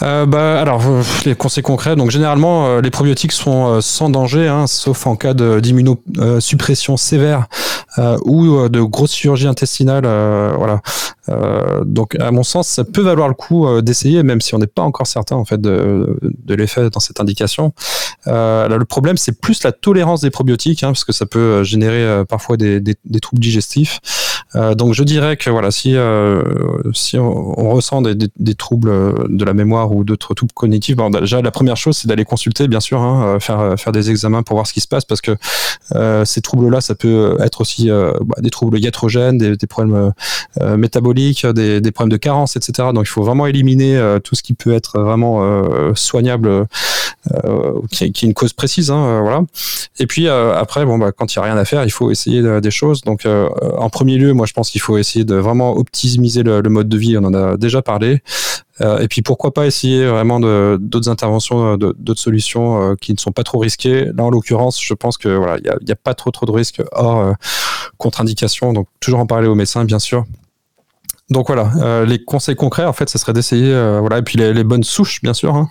Bah, 0.00 0.60
alors, 0.60 0.82
les 1.24 1.34
conseils 1.34 1.62
concrets. 1.62 1.96
Donc, 1.96 2.10
généralement, 2.10 2.80
les 2.80 2.90
probiotiques 2.90 3.32
sont 3.32 3.80
sans 3.80 4.10
danger, 4.10 4.48
hein, 4.48 4.66
sauf 4.66 5.06
en 5.06 5.16
cas 5.16 5.32
d'immunosuppression 5.32 6.98
sévère 6.98 7.46
ou 8.24 8.68
de 8.68 8.80
grosse 8.80 9.14
chirurgie 9.14 9.46
intestinale. 9.46 10.04
voilà. 10.04 10.80
donc, 11.84 12.16
à 12.20 12.30
mon 12.30 12.42
sens, 12.42 12.68
ça 12.68 12.84
peut 12.84 13.02
valoir 13.02 13.28
le 13.28 13.34
coup 13.34 13.80
d'essayer, 13.80 14.22
même 14.22 14.40
si 14.40 14.54
on 14.54 14.58
n'est 14.58 14.66
pas 14.66 14.82
encore 14.82 15.06
certain 15.06 15.36
en 15.36 15.44
fait 15.44 15.60
de, 15.60 16.18
l'effet 16.48 16.90
dans 16.90 17.00
cette 17.00 17.20
indication. 17.20 17.72
Là, 18.26 18.68
le 18.68 18.84
problème, 18.84 19.16
c'est 19.16 19.40
plus 19.40 19.62
la 19.62 19.72
tolérance 19.72 20.20
des 20.20 20.30
probiotiques, 20.30 20.82
hein, 20.82 20.88
parce 20.88 21.04
que 21.04 21.12
ça 21.12 21.26
peut 21.26 21.62
générer 21.62 22.24
parfois 22.26 22.56
des, 22.56 22.96
troubles 23.20 23.42
digestifs. 23.42 24.00
Donc, 24.54 24.94
je 24.94 25.02
dirais 25.02 25.36
que 25.36 25.50
voilà, 25.50 25.70
si 25.70 25.96
si 26.92 27.18
on, 27.18 27.70
ressent 27.70 28.02
des, 28.02 28.54
troubles 28.54 28.90
de 29.28 29.44
la 29.44 29.54
mémoire 29.54 29.92
ou 29.92 30.04
d'autres 30.04 30.34
troubles 30.34 30.52
cognitifs, 30.52 30.96
bon, 30.96 31.10
déjà 31.10 31.42
la 31.42 31.50
première 31.50 31.76
chose 31.76 31.96
c'est 31.96 32.08
d'aller 32.08 32.24
consulter 32.24 32.68
bien 32.68 32.80
sûr, 32.80 33.00
hein, 33.00 33.36
euh, 33.36 33.40
faire 33.40 33.60
euh, 33.60 33.76
faire 33.76 33.92
des 33.92 34.10
examens 34.10 34.42
pour 34.42 34.56
voir 34.56 34.66
ce 34.66 34.72
qui 34.72 34.80
se 34.80 34.88
passe 34.88 35.04
parce 35.04 35.20
que 35.20 35.36
euh, 35.94 36.24
ces 36.24 36.40
troubles-là, 36.40 36.80
ça 36.80 36.94
peut 36.94 37.36
être 37.40 37.60
aussi 37.60 37.88
bah, 37.88 38.36
des 38.38 38.50
troubles 38.50 38.78
iatrogènes, 38.78 39.38
des, 39.38 39.56
des 39.56 39.66
problèmes 39.66 40.12
métaboliques, 40.76 41.46
des, 41.46 41.80
des, 41.80 41.92
problèmes 41.92 42.12
de 42.12 42.16
carence, 42.16 42.56
etc. 42.56 42.88
Donc 42.94 43.04
il 43.04 43.10
faut 43.10 43.22
vraiment 43.22 43.46
éliminer 43.46 44.18
tout 44.22 44.34
ce 44.34 44.42
qui 44.42 44.54
peut 44.54 44.72
être 44.72 45.00
vraiment 45.00 45.42
soignable, 45.94 46.66
qui, 47.90 48.12
qui, 48.12 48.24
est 48.24 48.28
une 48.28 48.34
cause 48.34 48.52
précise, 48.52 48.90
hein, 48.90 49.20
voilà. 49.22 49.42
Et 49.98 50.06
puis 50.06 50.28
après, 50.28 50.84
bon 50.84 50.98
bah 50.98 51.12
quand 51.12 51.32
il 51.32 51.36
y 51.36 51.38
a 51.40 51.42
rien 51.42 51.56
à 51.56 51.64
faire, 51.64 51.84
il 51.84 51.90
faut 51.90 52.10
essayer 52.10 52.60
des 52.60 52.70
choses. 52.70 53.02
Donc 53.02 53.26
en 53.26 53.90
premier 53.90 54.16
lieu, 54.16 54.23
moi 54.32 54.46
je 54.46 54.52
pense 54.52 54.70
qu'il 54.70 54.80
faut 54.80 54.98
essayer 54.98 55.24
de 55.24 55.34
vraiment 55.34 55.76
optimiser 55.76 56.42
le, 56.42 56.62
mode 56.62 56.88
de 56.88 56.96
vie. 56.96 57.16
On 57.18 57.24
en 57.24 57.34
a 57.34 57.56
déjà 57.56 57.82
parlé. 57.82 58.22
Euh, 58.80 58.98
et 58.98 59.08
puis 59.08 59.22
pourquoi 59.22 59.54
pas 59.54 59.66
essayer 59.66 60.04
vraiment 60.06 60.40
d'autres 60.40 61.08
interventions, 61.08 61.74
euh, 61.74 61.76
d'autres 61.76 62.20
solutions 62.20 62.92
euh, 62.92 62.94
qui 63.00 63.12
ne 63.12 63.18
sont 63.18 63.30
pas 63.30 63.44
trop 63.44 63.58
risquées. 63.58 64.06
Là, 64.06 64.24
en 64.24 64.30
l'occurrence, 64.30 64.82
je 64.82 64.94
pense 64.94 65.16
que 65.16 65.28
voilà, 65.28 65.58
il 65.58 65.84
n'y 65.84 65.92
a, 65.92 65.96
pas 65.96 66.14
trop 66.14 66.30
trop 66.30 66.46
de 66.46 66.50
risques 66.50 66.82
hors 66.92 67.34
contre-indication. 67.98 68.72
Donc 68.72 68.88
toujours 69.00 69.20
en 69.20 69.26
parler 69.26 69.48
au 69.48 69.54
médecin, 69.54 69.84
bien 69.84 69.98
sûr. 69.98 70.24
Donc 71.30 71.46
voilà, 71.46 72.04
les 72.04 72.22
conseils 72.22 72.56
concrets, 72.56 72.84
en 72.84 72.92
fait, 72.92 73.08
ce 73.08 73.16
serait 73.16 73.32
d'essayer, 73.32 73.72
voilà, 74.00 74.18
et 74.18 74.22
puis 74.22 74.36
les, 74.36 74.52
les, 74.52 74.64
bonnes 74.64 74.84
souches, 74.84 75.22
bien 75.22 75.32
sûr. 75.32 75.54
Hein. 75.54 75.70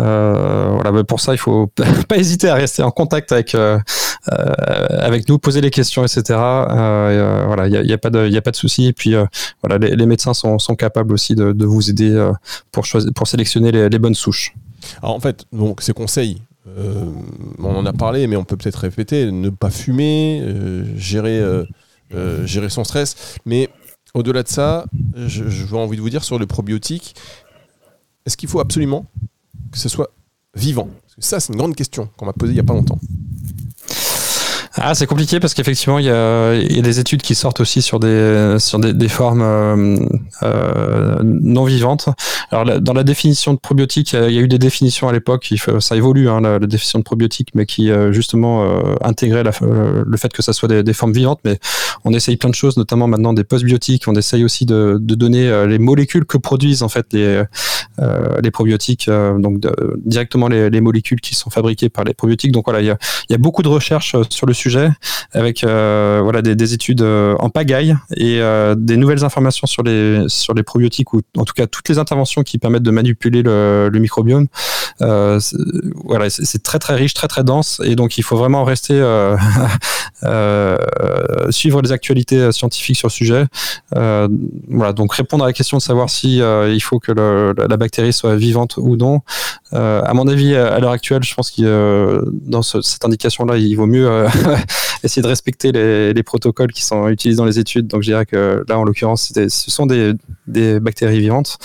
Euh, 0.00 0.70
voilà, 0.72 1.04
pour 1.04 1.20
ça, 1.20 1.32
il 1.32 1.38
faut 1.38 1.66
pas 2.08 2.16
hésiter 2.16 2.48
à 2.48 2.54
rester 2.54 2.82
en 2.82 2.90
contact 2.90 3.32
avec 3.32 3.54
euh, 3.54 3.78
avec 4.26 5.28
nous, 5.28 5.38
poser 5.38 5.60
les 5.60 5.70
questions, 5.70 6.02
etc. 6.02 6.22
voilà, 6.28 7.66
il 7.68 7.82
n'y 7.82 7.92
a, 7.92 7.98
pas 7.98 8.10
de, 8.10 8.26
il 8.26 8.36
a 8.36 8.42
pas 8.42 8.50
de 8.50 8.56
souci. 8.56 8.86
Et 8.86 8.92
puis 8.92 9.14
voilà, 9.62 9.78
les, 9.78 10.06
médecins 10.06 10.34
sont, 10.34 10.58
sont 10.58 10.76
capables 10.76 11.12
aussi 11.12 11.34
de, 11.34 11.52
de 11.52 11.66
vous 11.66 11.90
aider 11.90 12.30
pour 12.72 12.86
choisir, 12.86 13.10
pour 13.14 13.28
sélectionner 13.28 13.70
les, 13.70 13.98
bonnes 13.98 14.14
souches. 14.14 14.54
Alors 15.02 15.14
en 15.14 15.20
fait, 15.20 15.44
donc 15.52 15.82
ces 15.82 15.92
conseils, 15.92 16.40
euh, 16.66 17.04
on 17.58 17.76
en 17.76 17.86
a 17.86 17.92
parlé, 17.92 18.26
mais 18.26 18.36
on 18.36 18.44
peut 18.44 18.56
peut-être 18.56 18.76
répéter 18.76 19.30
ne 19.30 19.50
pas 19.50 19.70
fumer, 19.70 20.40
euh, 20.42 20.84
gérer, 20.96 21.38
euh, 21.38 22.46
gérer 22.46 22.70
son 22.70 22.84
stress. 22.84 23.36
Mais 23.44 23.68
au-delà 24.14 24.42
de 24.42 24.48
ça, 24.48 24.86
je, 25.14 25.48
je 25.48 25.74
envie 25.74 25.96
de 25.96 26.02
vous 26.02 26.10
dire 26.10 26.24
sur 26.24 26.38
le 26.38 26.46
probiotique, 26.46 27.14
est-ce 28.26 28.36
qu'il 28.36 28.48
faut 28.48 28.60
absolument 28.60 29.06
que 29.74 29.80
ce 29.80 29.88
soit 29.88 30.10
vivant 30.54 30.88
ça, 31.18 31.40
c'est 31.40 31.52
une 31.52 31.58
grande 31.58 31.76
question 31.76 32.08
qu'on 32.16 32.26
m'a 32.26 32.32
posée 32.32 32.52
il 32.52 32.56
n'y 32.56 32.60
a 32.60 32.64
pas 32.64 32.74
longtemps. 32.74 32.98
Ah, 34.76 34.94
c'est 34.94 35.06
compliqué 35.06 35.38
parce 35.38 35.54
qu'effectivement, 35.54 36.00
il 36.00 36.06
y 36.06 36.10
a, 36.10 36.54
y 36.54 36.78
a, 36.80 36.82
des 36.82 36.98
études 36.98 37.22
qui 37.22 37.36
sortent 37.36 37.60
aussi 37.60 37.80
sur 37.80 38.00
des, 38.00 38.56
sur 38.58 38.80
des, 38.80 38.92
des 38.92 39.08
formes 39.08 39.42
euh, 39.42 39.96
euh, 40.42 41.20
non 41.22 41.64
vivantes. 41.64 42.08
Alors, 42.50 42.80
dans 42.80 42.92
la 42.92 43.04
définition 43.04 43.54
de 43.54 43.58
probiotique, 43.58 44.14
il 44.14 44.32
y 44.32 44.38
a 44.38 44.40
eu 44.40 44.48
des 44.48 44.58
définitions 44.58 45.08
à 45.08 45.12
l'époque, 45.12 45.54
ça 45.78 45.96
évolue, 45.96 46.28
hein, 46.28 46.40
la, 46.40 46.58
définition 46.58 46.98
de 46.98 47.04
probiotique, 47.04 47.50
mais 47.54 47.66
qui 47.66 47.90
euh, 47.90 48.12
justement 48.12 48.64
euh, 48.64 48.94
intégrait 49.00 49.44
le 49.44 50.16
fait 50.16 50.32
que 50.32 50.42
ça 50.42 50.52
soit 50.52 50.68
des, 50.68 50.82
des, 50.82 50.92
formes 50.92 51.12
vivantes. 51.12 51.38
Mais 51.44 51.60
on 52.04 52.12
essaye 52.12 52.36
plein 52.36 52.50
de 52.50 52.54
choses, 52.54 52.76
notamment 52.76 53.06
maintenant 53.06 53.32
des 53.32 53.44
postbiotiques. 53.44 54.08
On 54.08 54.14
essaye 54.16 54.44
aussi 54.44 54.66
de, 54.66 54.98
de 55.00 55.14
donner 55.14 55.66
les 55.68 55.78
molécules 55.78 56.24
que 56.24 56.36
produisent 56.36 56.82
en 56.82 56.88
fait 56.88 57.06
les, 57.12 57.44
les 58.42 58.50
probiotiques, 58.50 59.08
donc 59.08 59.60
directement 60.04 60.48
les, 60.48 60.68
les, 60.68 60.80
molécules 60.80 61.20
qui 61.20 61.34
sont 61.34 61.50
fabriquées 61.50 61.88
par 61.88 62.04
les 62.04 62.12
probiotiques. 62.14 62.52
Donc 62.52 62.64
voilà, 62.66 62.80
il 62.80 62.86
y 62.86 62.90
a, 62.90 62.98
y 63.30 63.34
a 63.34 63.38
beaucoup 63.38 63.62
de 63.62 63.68
recherches 63.68 64.16
sur 64.30 64.46
le 64.46 64.52
sujet 64.52 64.63
avec 65.32 65.64
euh, 65.64 66.20
voilà 66.22 66.42
des, 66.42 66.54
des, 66.54 66.74
études 66.74 67.02
euh, 67.02 67.34
en 67.38 67.50
pagaille 67.50 67.96
et 68.16 68.40
euh, 68.40 68.74
des 68.76 68.96
nouvelles 68.96 69.24
informations 69.24 69.66
sur 69.66 69.82
les 69.82 70.24
sur 70.28 70.54
les 70.54 70.62
probiotiques 70.62 71.12
ou 71.12 71.22
en 71.36 71.44
tout 71.44 71.54
cas 71.54 71.66
toutes 71.66 71.88
les 71.88 71.98
interventions 71.98 72.42
qui 72.42 72.58
permettent 72.58 72.82
de 72.82 72.90
manipuler 72.90 73.42
le, 73.42 73.90
le 73.92 73.98
microbiome. 73.98 74.46
voilà, 75.00 76.30
c'est 76.30 76.62
très 76.62 76.78
très 76.78 76.94
riche, 76.94 77.14
très 77.14 77.28
très 77.28 77.44
dense 77.44 77.80
et 77.84 77.96
donc 77.96 78.18
il 78.18 78.22
faut 78.22 78.36
vraiment 78.36 78.64
rester 78.64 78.94
suivre 81.50 81.82
les 81.82 81.92
actualités 81.92 82.52
scientifiques 82.52 82.96
sur 82.96 83.08
le 83.08 83.12
sujet. 83.12 83.46
voilà, 83.92 84.92
donc 84.92 85.14
répondre 85.14 85.44
à 85.44 85.48
la 85.48 85.52
question 85.52 85.76
de 85.78 85.82
savoir 85.82 86.10
si 86.10 86.38
il 86.38 86.80
faut 86.80 86.98
que 86.98 87.12
la 87.12 87.76
bactérie 87.76 88.12
soit 88.12 88.36
vivante 88.36 88.76
ou 88.76 88.96
non. 88.96 89.20
à 89.72 90.12
mon 90.14 90.28
avis, 90.28 90.54
à 90.54 90.78
l'heure 90.78 90.92
actuelle, 90.92 91.22
je 91.22 91.34
pense 91.34 91.50
que 91.50 92.24
dans 92.46 92.62
ce, 92.62 92.80
cette 92.80 93.04
indication-là, 93.04 93.56
il 93.56 93.74
vaut 93.76 93.86
mieux 93.86 94.26
essayer 95.02 95.22
de 95.22 95.28
respecter 95.28 95.72
les, 95.72 96.12
les, 96.12 96.22
protocoles 96.22 96.72
qui 96.72 96.82
sont 96.82 97.08
utilisés 97.08 97.38
dans 97.38 97.44
les 97.44 97.58
études. 97.58 97.86
Donc 97.86 98.02
je 98.02 98.10
dirais 98.10 98.26
que 98.26 98.64
là, 98.68 98.78
en 98.78 98.84
l'occurrence, 98.84 99.32
ce 99.34 99.70
sont 99.70 99.86
des, 99.86 100.14
des, 100.46 100.80
bactéries 100.80 101.20
vivantes. 101.20 101.58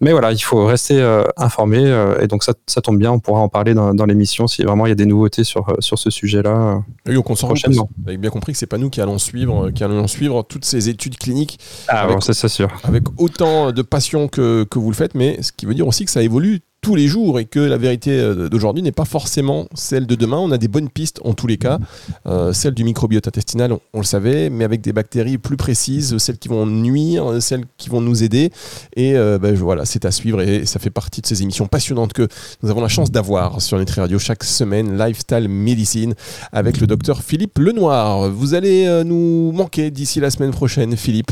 Mais 0.00 0.12
voilà, 0.12 0.32
il 0.32 0.38
faut 0.38 0.66
rester 0.66 1.00
euh, 1.00 1.24
informé. 1.36 1.78
Euh, 1.78 2.20
et 2.20 2.26
donc 2.26 2.42
ça, 2.42 2.54
ça, 2.66 2.80
tombe 2.80 2.98
bien, 2.98 3.12
on 3.12 3.20
pourra 3.20 3.40
en 3.40 3.48
parler 3.48 3.72
dans, 3.74 3.94
dans 3.94 4.04
l'émission 4.04 4.48
si 4.48 4.62
vraiment 4.64 4.86
il 4.86 4.88
y 4.88 4.92
a 4.92 4.96
des 4.96 5.06
nouveautés 5.06 5.44
sur, 5.44 5.68
euh, 5.68 5.74
sur 5.78 5.98
ce 5.98 6.10
sujet-là. 6.10 6.82
Oui, 7.06 7.16
on 7.16 7.36
s'en 7.36 7.46
prochainement. 7.46 7.88
Vous 8.02 8.08
avez 8.08 8.16
bien 8.16 8.30
compris 8.30 8.52
que 8.52 8.58
c'est 8.58 8.66
pas 8.66 8.78
nous 8.78 8.90
qui 8.90 9.00
allons 9.00 9.18
suivre, 9.18 9.70
qui 9.70 9.84
allons 9.84 10.08
suivre 10.08 10.42
toutes 10.42 10.64
ces 10.64 10.88
études 10.88 11.18
cliniques. 11.18 11.60
Ah 11.88 12.02
avec, 12.02 12.16
bon, 12.16 12.20
c'est 12.20 12.34
ça 12.34 12.48
sûr. 12.48 12.68
Avec 12.82 13.04
autant 13.18 13.70
de 13.70 13.82
passion 13.82 14.28
que, 14.28 14.64
que 14.64 14.78
vous 14.78 14.90
le 14.90 14.96
faites, 14.96 15.14
mais 15.14 15.40
ce 15.42 15.52
qui 15.52 15.66
veut 15.66 15.74
dire 15.74 15.86
aussi 15.86 16.04
que 16.04 16.10
ça 16.10 16.22
évolue 16.22 16.62
tous 16.82 16.96
les 16.96 17.06
jours 17.06 17.38
et 17.38 17.44
que 17.44 17.60
la 17.60 17.78
vérité 17.78 18.10
euh, 18.10 18.48
d'aujourd'hui 18.48 18.82
n'est 18.82 18.90
pas 18.90 19.04
forcément 19.04 19.68
celle 19.72 20.04
de 20.04 20.16
demain. 20.16 20.38
On 20.38 20.50
a 20.50 20.58
des 20.58 20.66
bonnes 20.66 20.90
pistes 20.90 21.20
en 21.24 21.32
tous 21.32 21.46
les 21.46 21.56
cas. 21.56 21.78
Euh, 22.26 22.52
celle 22.52 22.74
du 22.74 22.82
microbiote 22.82 23.28
intestinal, 23.28 23.72
on, 23.94 23.98
le 23.98 24.04
savait, 24.04 24.50
mais 24.50 24.64
avec 24.64 24.80
des 24.80 24.92
bactéries 24.92 25.38
plus 25.38 25.56
précises, 25.56 26.18
celles 26.18 26.38
qui 26.38 26.48
vont 26.48 26.66
nuire, 26.66 27.40
celles 27.40 27.64
qui 27.76 27.88
vont 27.88 28.00
nous 28.00 28.24
aider. 28.24 28.50
Et 28.96 29.16
euh, 29.16 29.38
ben, 29.38 29.54
voilà, 29.54 29.84
c'est 29.84 30.04
à 30.04 30.10
suivre 30.10 30.42
et 30.42 30.66
ça 30.66 30.80
fait 30.80 30.90
partie 30.90 31.20
de 31.20 31.26
ces 31.26 31.42
émissions 31.42 31.68
passionnantes 31.68 32.12
que 32.12 32.26
nous 32.64 32.70
avons 32.70 32.80
la 32.80 32.88
chance 32.88 33.12
d'avoir 33.12 33.62
sur 33.62 33.78
Nutri 33.78 34.00
Radio 34.00 34.18
chaque 34.18 34.42
semaine, 34.42 34.98
Lifestyle 34.98 35.48
Medicine, 35.48 36.14
avec 36.50 36.80
le 36.80 36.88
docteur 36.88 37.22
Philippe 37.22 37.60
Lenoir. 37.60 38.28
Vous 38.28 38.54
allez 38.54 38.86
euh, 38.86 39.04
nous 39.04 39.52
manquer 39.52 39.92
d'ici 39.92 40.18
la 40.18 40.32
semaine 40.32 40.50
prochaine, 40.50 40.96
Philippe. 40.96 41.30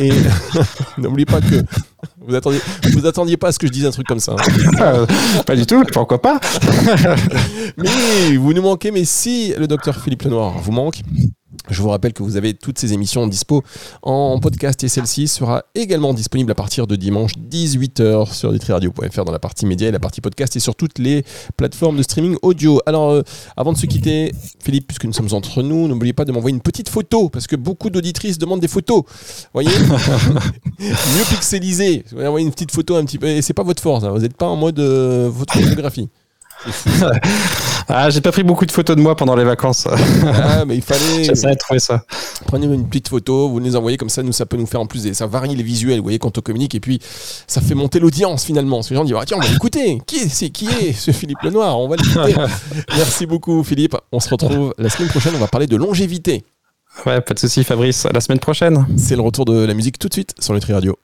Et 0.00 0.10
n'oubliez 0.98 1.26
pas 1.26 1.42
que 1.42 1.62
vous 2.26 2.34
attendiez, 2.34 2.60
vous 2.92 3.06
attendiez 3.06 3.36
pas 3.36 3.48
à 3.48 3.52
ce 3.52 3.58
que 3.58 3.66
je 3.66 3.72
dise 3.72 3.86
un 3.86 3.90
truc 3.90 4.06
comme 4.06 4.20
ça. 4.20 4.34
Hein. 4.80 5.06
pas 5.46 5.56
du 5.56 5.66
tout, 5.66 5.82
pourquoi 5.92 6.20
pas? 6.20 6.40
Mais 7.76 8.36
vous 8.36 8.52
nous 8.52 8.62
manquez, 8.62 8.90
mais 8.90 9.04
si 9.04 9.54
le 9.56 9.66
docteur 9.66 9.96
Philippe 9.96 10.22
Lenoir 10.22 10.58
vous 10.58 10.72
manque, 10.72 11.00
je 11.70 11.82
vous 11.82 11.88
rappelle 11.88 12.12
que 12.12 12.22
vous 12.22 12.36
avez 12.36 12.54
toutes 12.54 12.78
ces 12.78 12.92
émissions 12.92 13.26
dispo 13.26 13.62
en 14.02 14.38
podcast 14.38 14.82
et 14.84 14.88
celle-ci 14.88 15.28
sera 15.28 15.64
également 15.74 16.14
disponible 16.14 16.50
à 16.52 16.54
partir 16.54 16.86
de 16.86 16.96
dimanche 16.96 17.32
18h 17.38 18.32
sur 18.32 18.52
nutriradio.fr 18.52 19.24
dans 19.24 19.32
la 19.32 19.38
partie 19.38 19.66
média 19.66 19.88
et 19.88 19.90
la 19.90 19.98
partie 19.98 20.20
podcast 20.20 20.56
et 20.56 20.60
sur 20.60 20.74
toutes 20.74 20.98
les 20.98 21.24
plateformes 21.56 21.96
de 21.96 22.02
streaming 22.02 22.36
audio. 22.42 22.80
Alors, 22.86 23.10
euh, 23.10 23.22
avant 23.56 23.72
de 23.72 23.78
se 23.78 23.86
quitter, 23.86 24.32
Philippe, 24.62 24.86
puisque 24.86 25.04
nous 25.04 25.12
sommes 25.12 25.32
entre 25.32 25.62
nous, 25.62 25.88
n'oubliez 25.88 26.12
pas 26.12 26.24
de 26.24 26.32
m'envoyer 26.32 26.54
une 26.54 26.62
petite 26.62 26.88
photo 26.88 27.28
parce 27.28 27.46
que 27.46 27.56
beaucoup 27.56 27.90
d'auditrices 27.90 28.38
demandent 28.38 28.60
des 28.60 28.68
photos. 28.68 29.02
Voyez? 29.52 29.70
Mieux 30.78 31.24
pixelisé. 31.30 32.04
Vous 32.12 32.22
envoyer 32.22 32.46
une 32.46 32.52
petite 32.52 32.72
photo 32.72 32.96
un 32.96 33.04
petit 33.04 33.18
peu. 33.18 33.26
Et 33.26 33.42
c'est 33.42 33.54
pas 33.54 33.62
votre 33.62 33.82
force, 33.82 34.04
hein. 34.04 34.10
vous 34.10 34.20
n'êtes 34.20 34.36
pas 34.36 34.46
en 34.46 34.56
mode 34.56 34.78
euh, 34.78 35.28
votre 35.32 35.54
photographie. 35.54 36.08
ah, 37.88 38.10
j'ai 38.10 38.20
pas 38.20 38.32
pris 38.32 38.42
beaucoup 38.42 38.66
de 38.66 38.72
photos 38.72 38.96
de 38.96 39.00
moi 39.00 39.16
pendant 39.16 39.36
les 39.36 39.44
vacances. 39.44 39.86
ah, 39.88 40.64
mais 40.64 40.76
il 40.76 40.82
fallait. 40.82 41.24
J'essaierai 41.24 41.54
de 41.54 41.58
trouver 41.58 41.80
ça. 41.80 42.04
Prenez 42.46 42.66
une 42.66 42.88
petite 42.88 43.08
photo, 43.08 43.48
vous 43.48 43.58
les 43.58 43.76
envoyez 43.76 43.96
comme 43.96 44.08
ça, 44.08 44.22
nous 44.22 44.32
ça 44.32 44.46
peut 44.46 44.56
nous 44.56 44.66
faire 44.66 44.80
en 44.80 44.86
plus, 44.86 45.12
ça 45.12 45.26
varie 45.26 45.54
les 45.54 45.62
visuels, 45.62 45.98
vous 45.98 46.04
voyez, 46.04 46.18
quand 46.18 46.36
on 46.38 46.40
communique, 46.40 46.74
et 46.74 46.80
puis 46.80 47.00
ça 47.46 47.60
fait 47.60 47.74
monter 47.74 48.00
l'audience 48.00 48.44
finalement. 48.44 48.76
Parce 48.76 48.88
que 48.88 48.94
les 48.94 48.98
gens 48.98 49.04
disent, 49.04 49.16
ah, 49.18 49.24
tiens, 49.26 49.38
on 49.38 49.40
va 49.40 49.48
l'écouter. 49.48 50.00
Qui 50.06 50.16
est, 50.16 50.28
c'est 50.28 50.50
qui 50.50 50.66
est 50.66 50.92
ce 50.92 51.10
Philippe 51.10 51.42
Lenoir? 51.42 51.78
On 51.78 51.88
va 51.88 51.96
l'écouter. 51.96 52.34
Merci 52.96 53.26
beaucoup, 53.26 53.62
Philippe. 53.64 53.96
On 54.12 54.20
se 54.20 54.28
retrouve 54.28 54.74
la 54.78 54.90
semaine 54.90 55.08
prochaine. 55.08 55.32
On 55.36 55.40
va 55.40 55.48
parler 55.48 55.66
de 55.66 55.76
longévité. 55.76 56.44
Ouais, 57.04 57.20
pas 57.20 57.34
de 57.34 57.38
souci, 57.38 57.62
Fabrice. 57.62 58.06
À 58.06 58.12
la 58.12 58.20
semaine 58.20 58.38
prochaine. 58.38 58.86
C'est 58.96 59.16
le 59.16 59.22
retour 59.22 59.44
de 59.44 59.64
la 59.64 59.74
musique 59.74 59.98
tout 59.98 60.08
de 60.08 60.14
suite 60.14 60.34
sur 60.40 60.54
Nutri 60.54 60.72
Radio. 60.72 60.96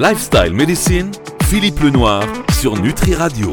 Lifestyle 0.00 0.54
Medicine, 0.54 1.10
Philippe 1.42 1.84
Lenoir 1.84 2.24
sur 2.58 2.74
Nutri 2.80 3.14
Radio. 3.14 3.46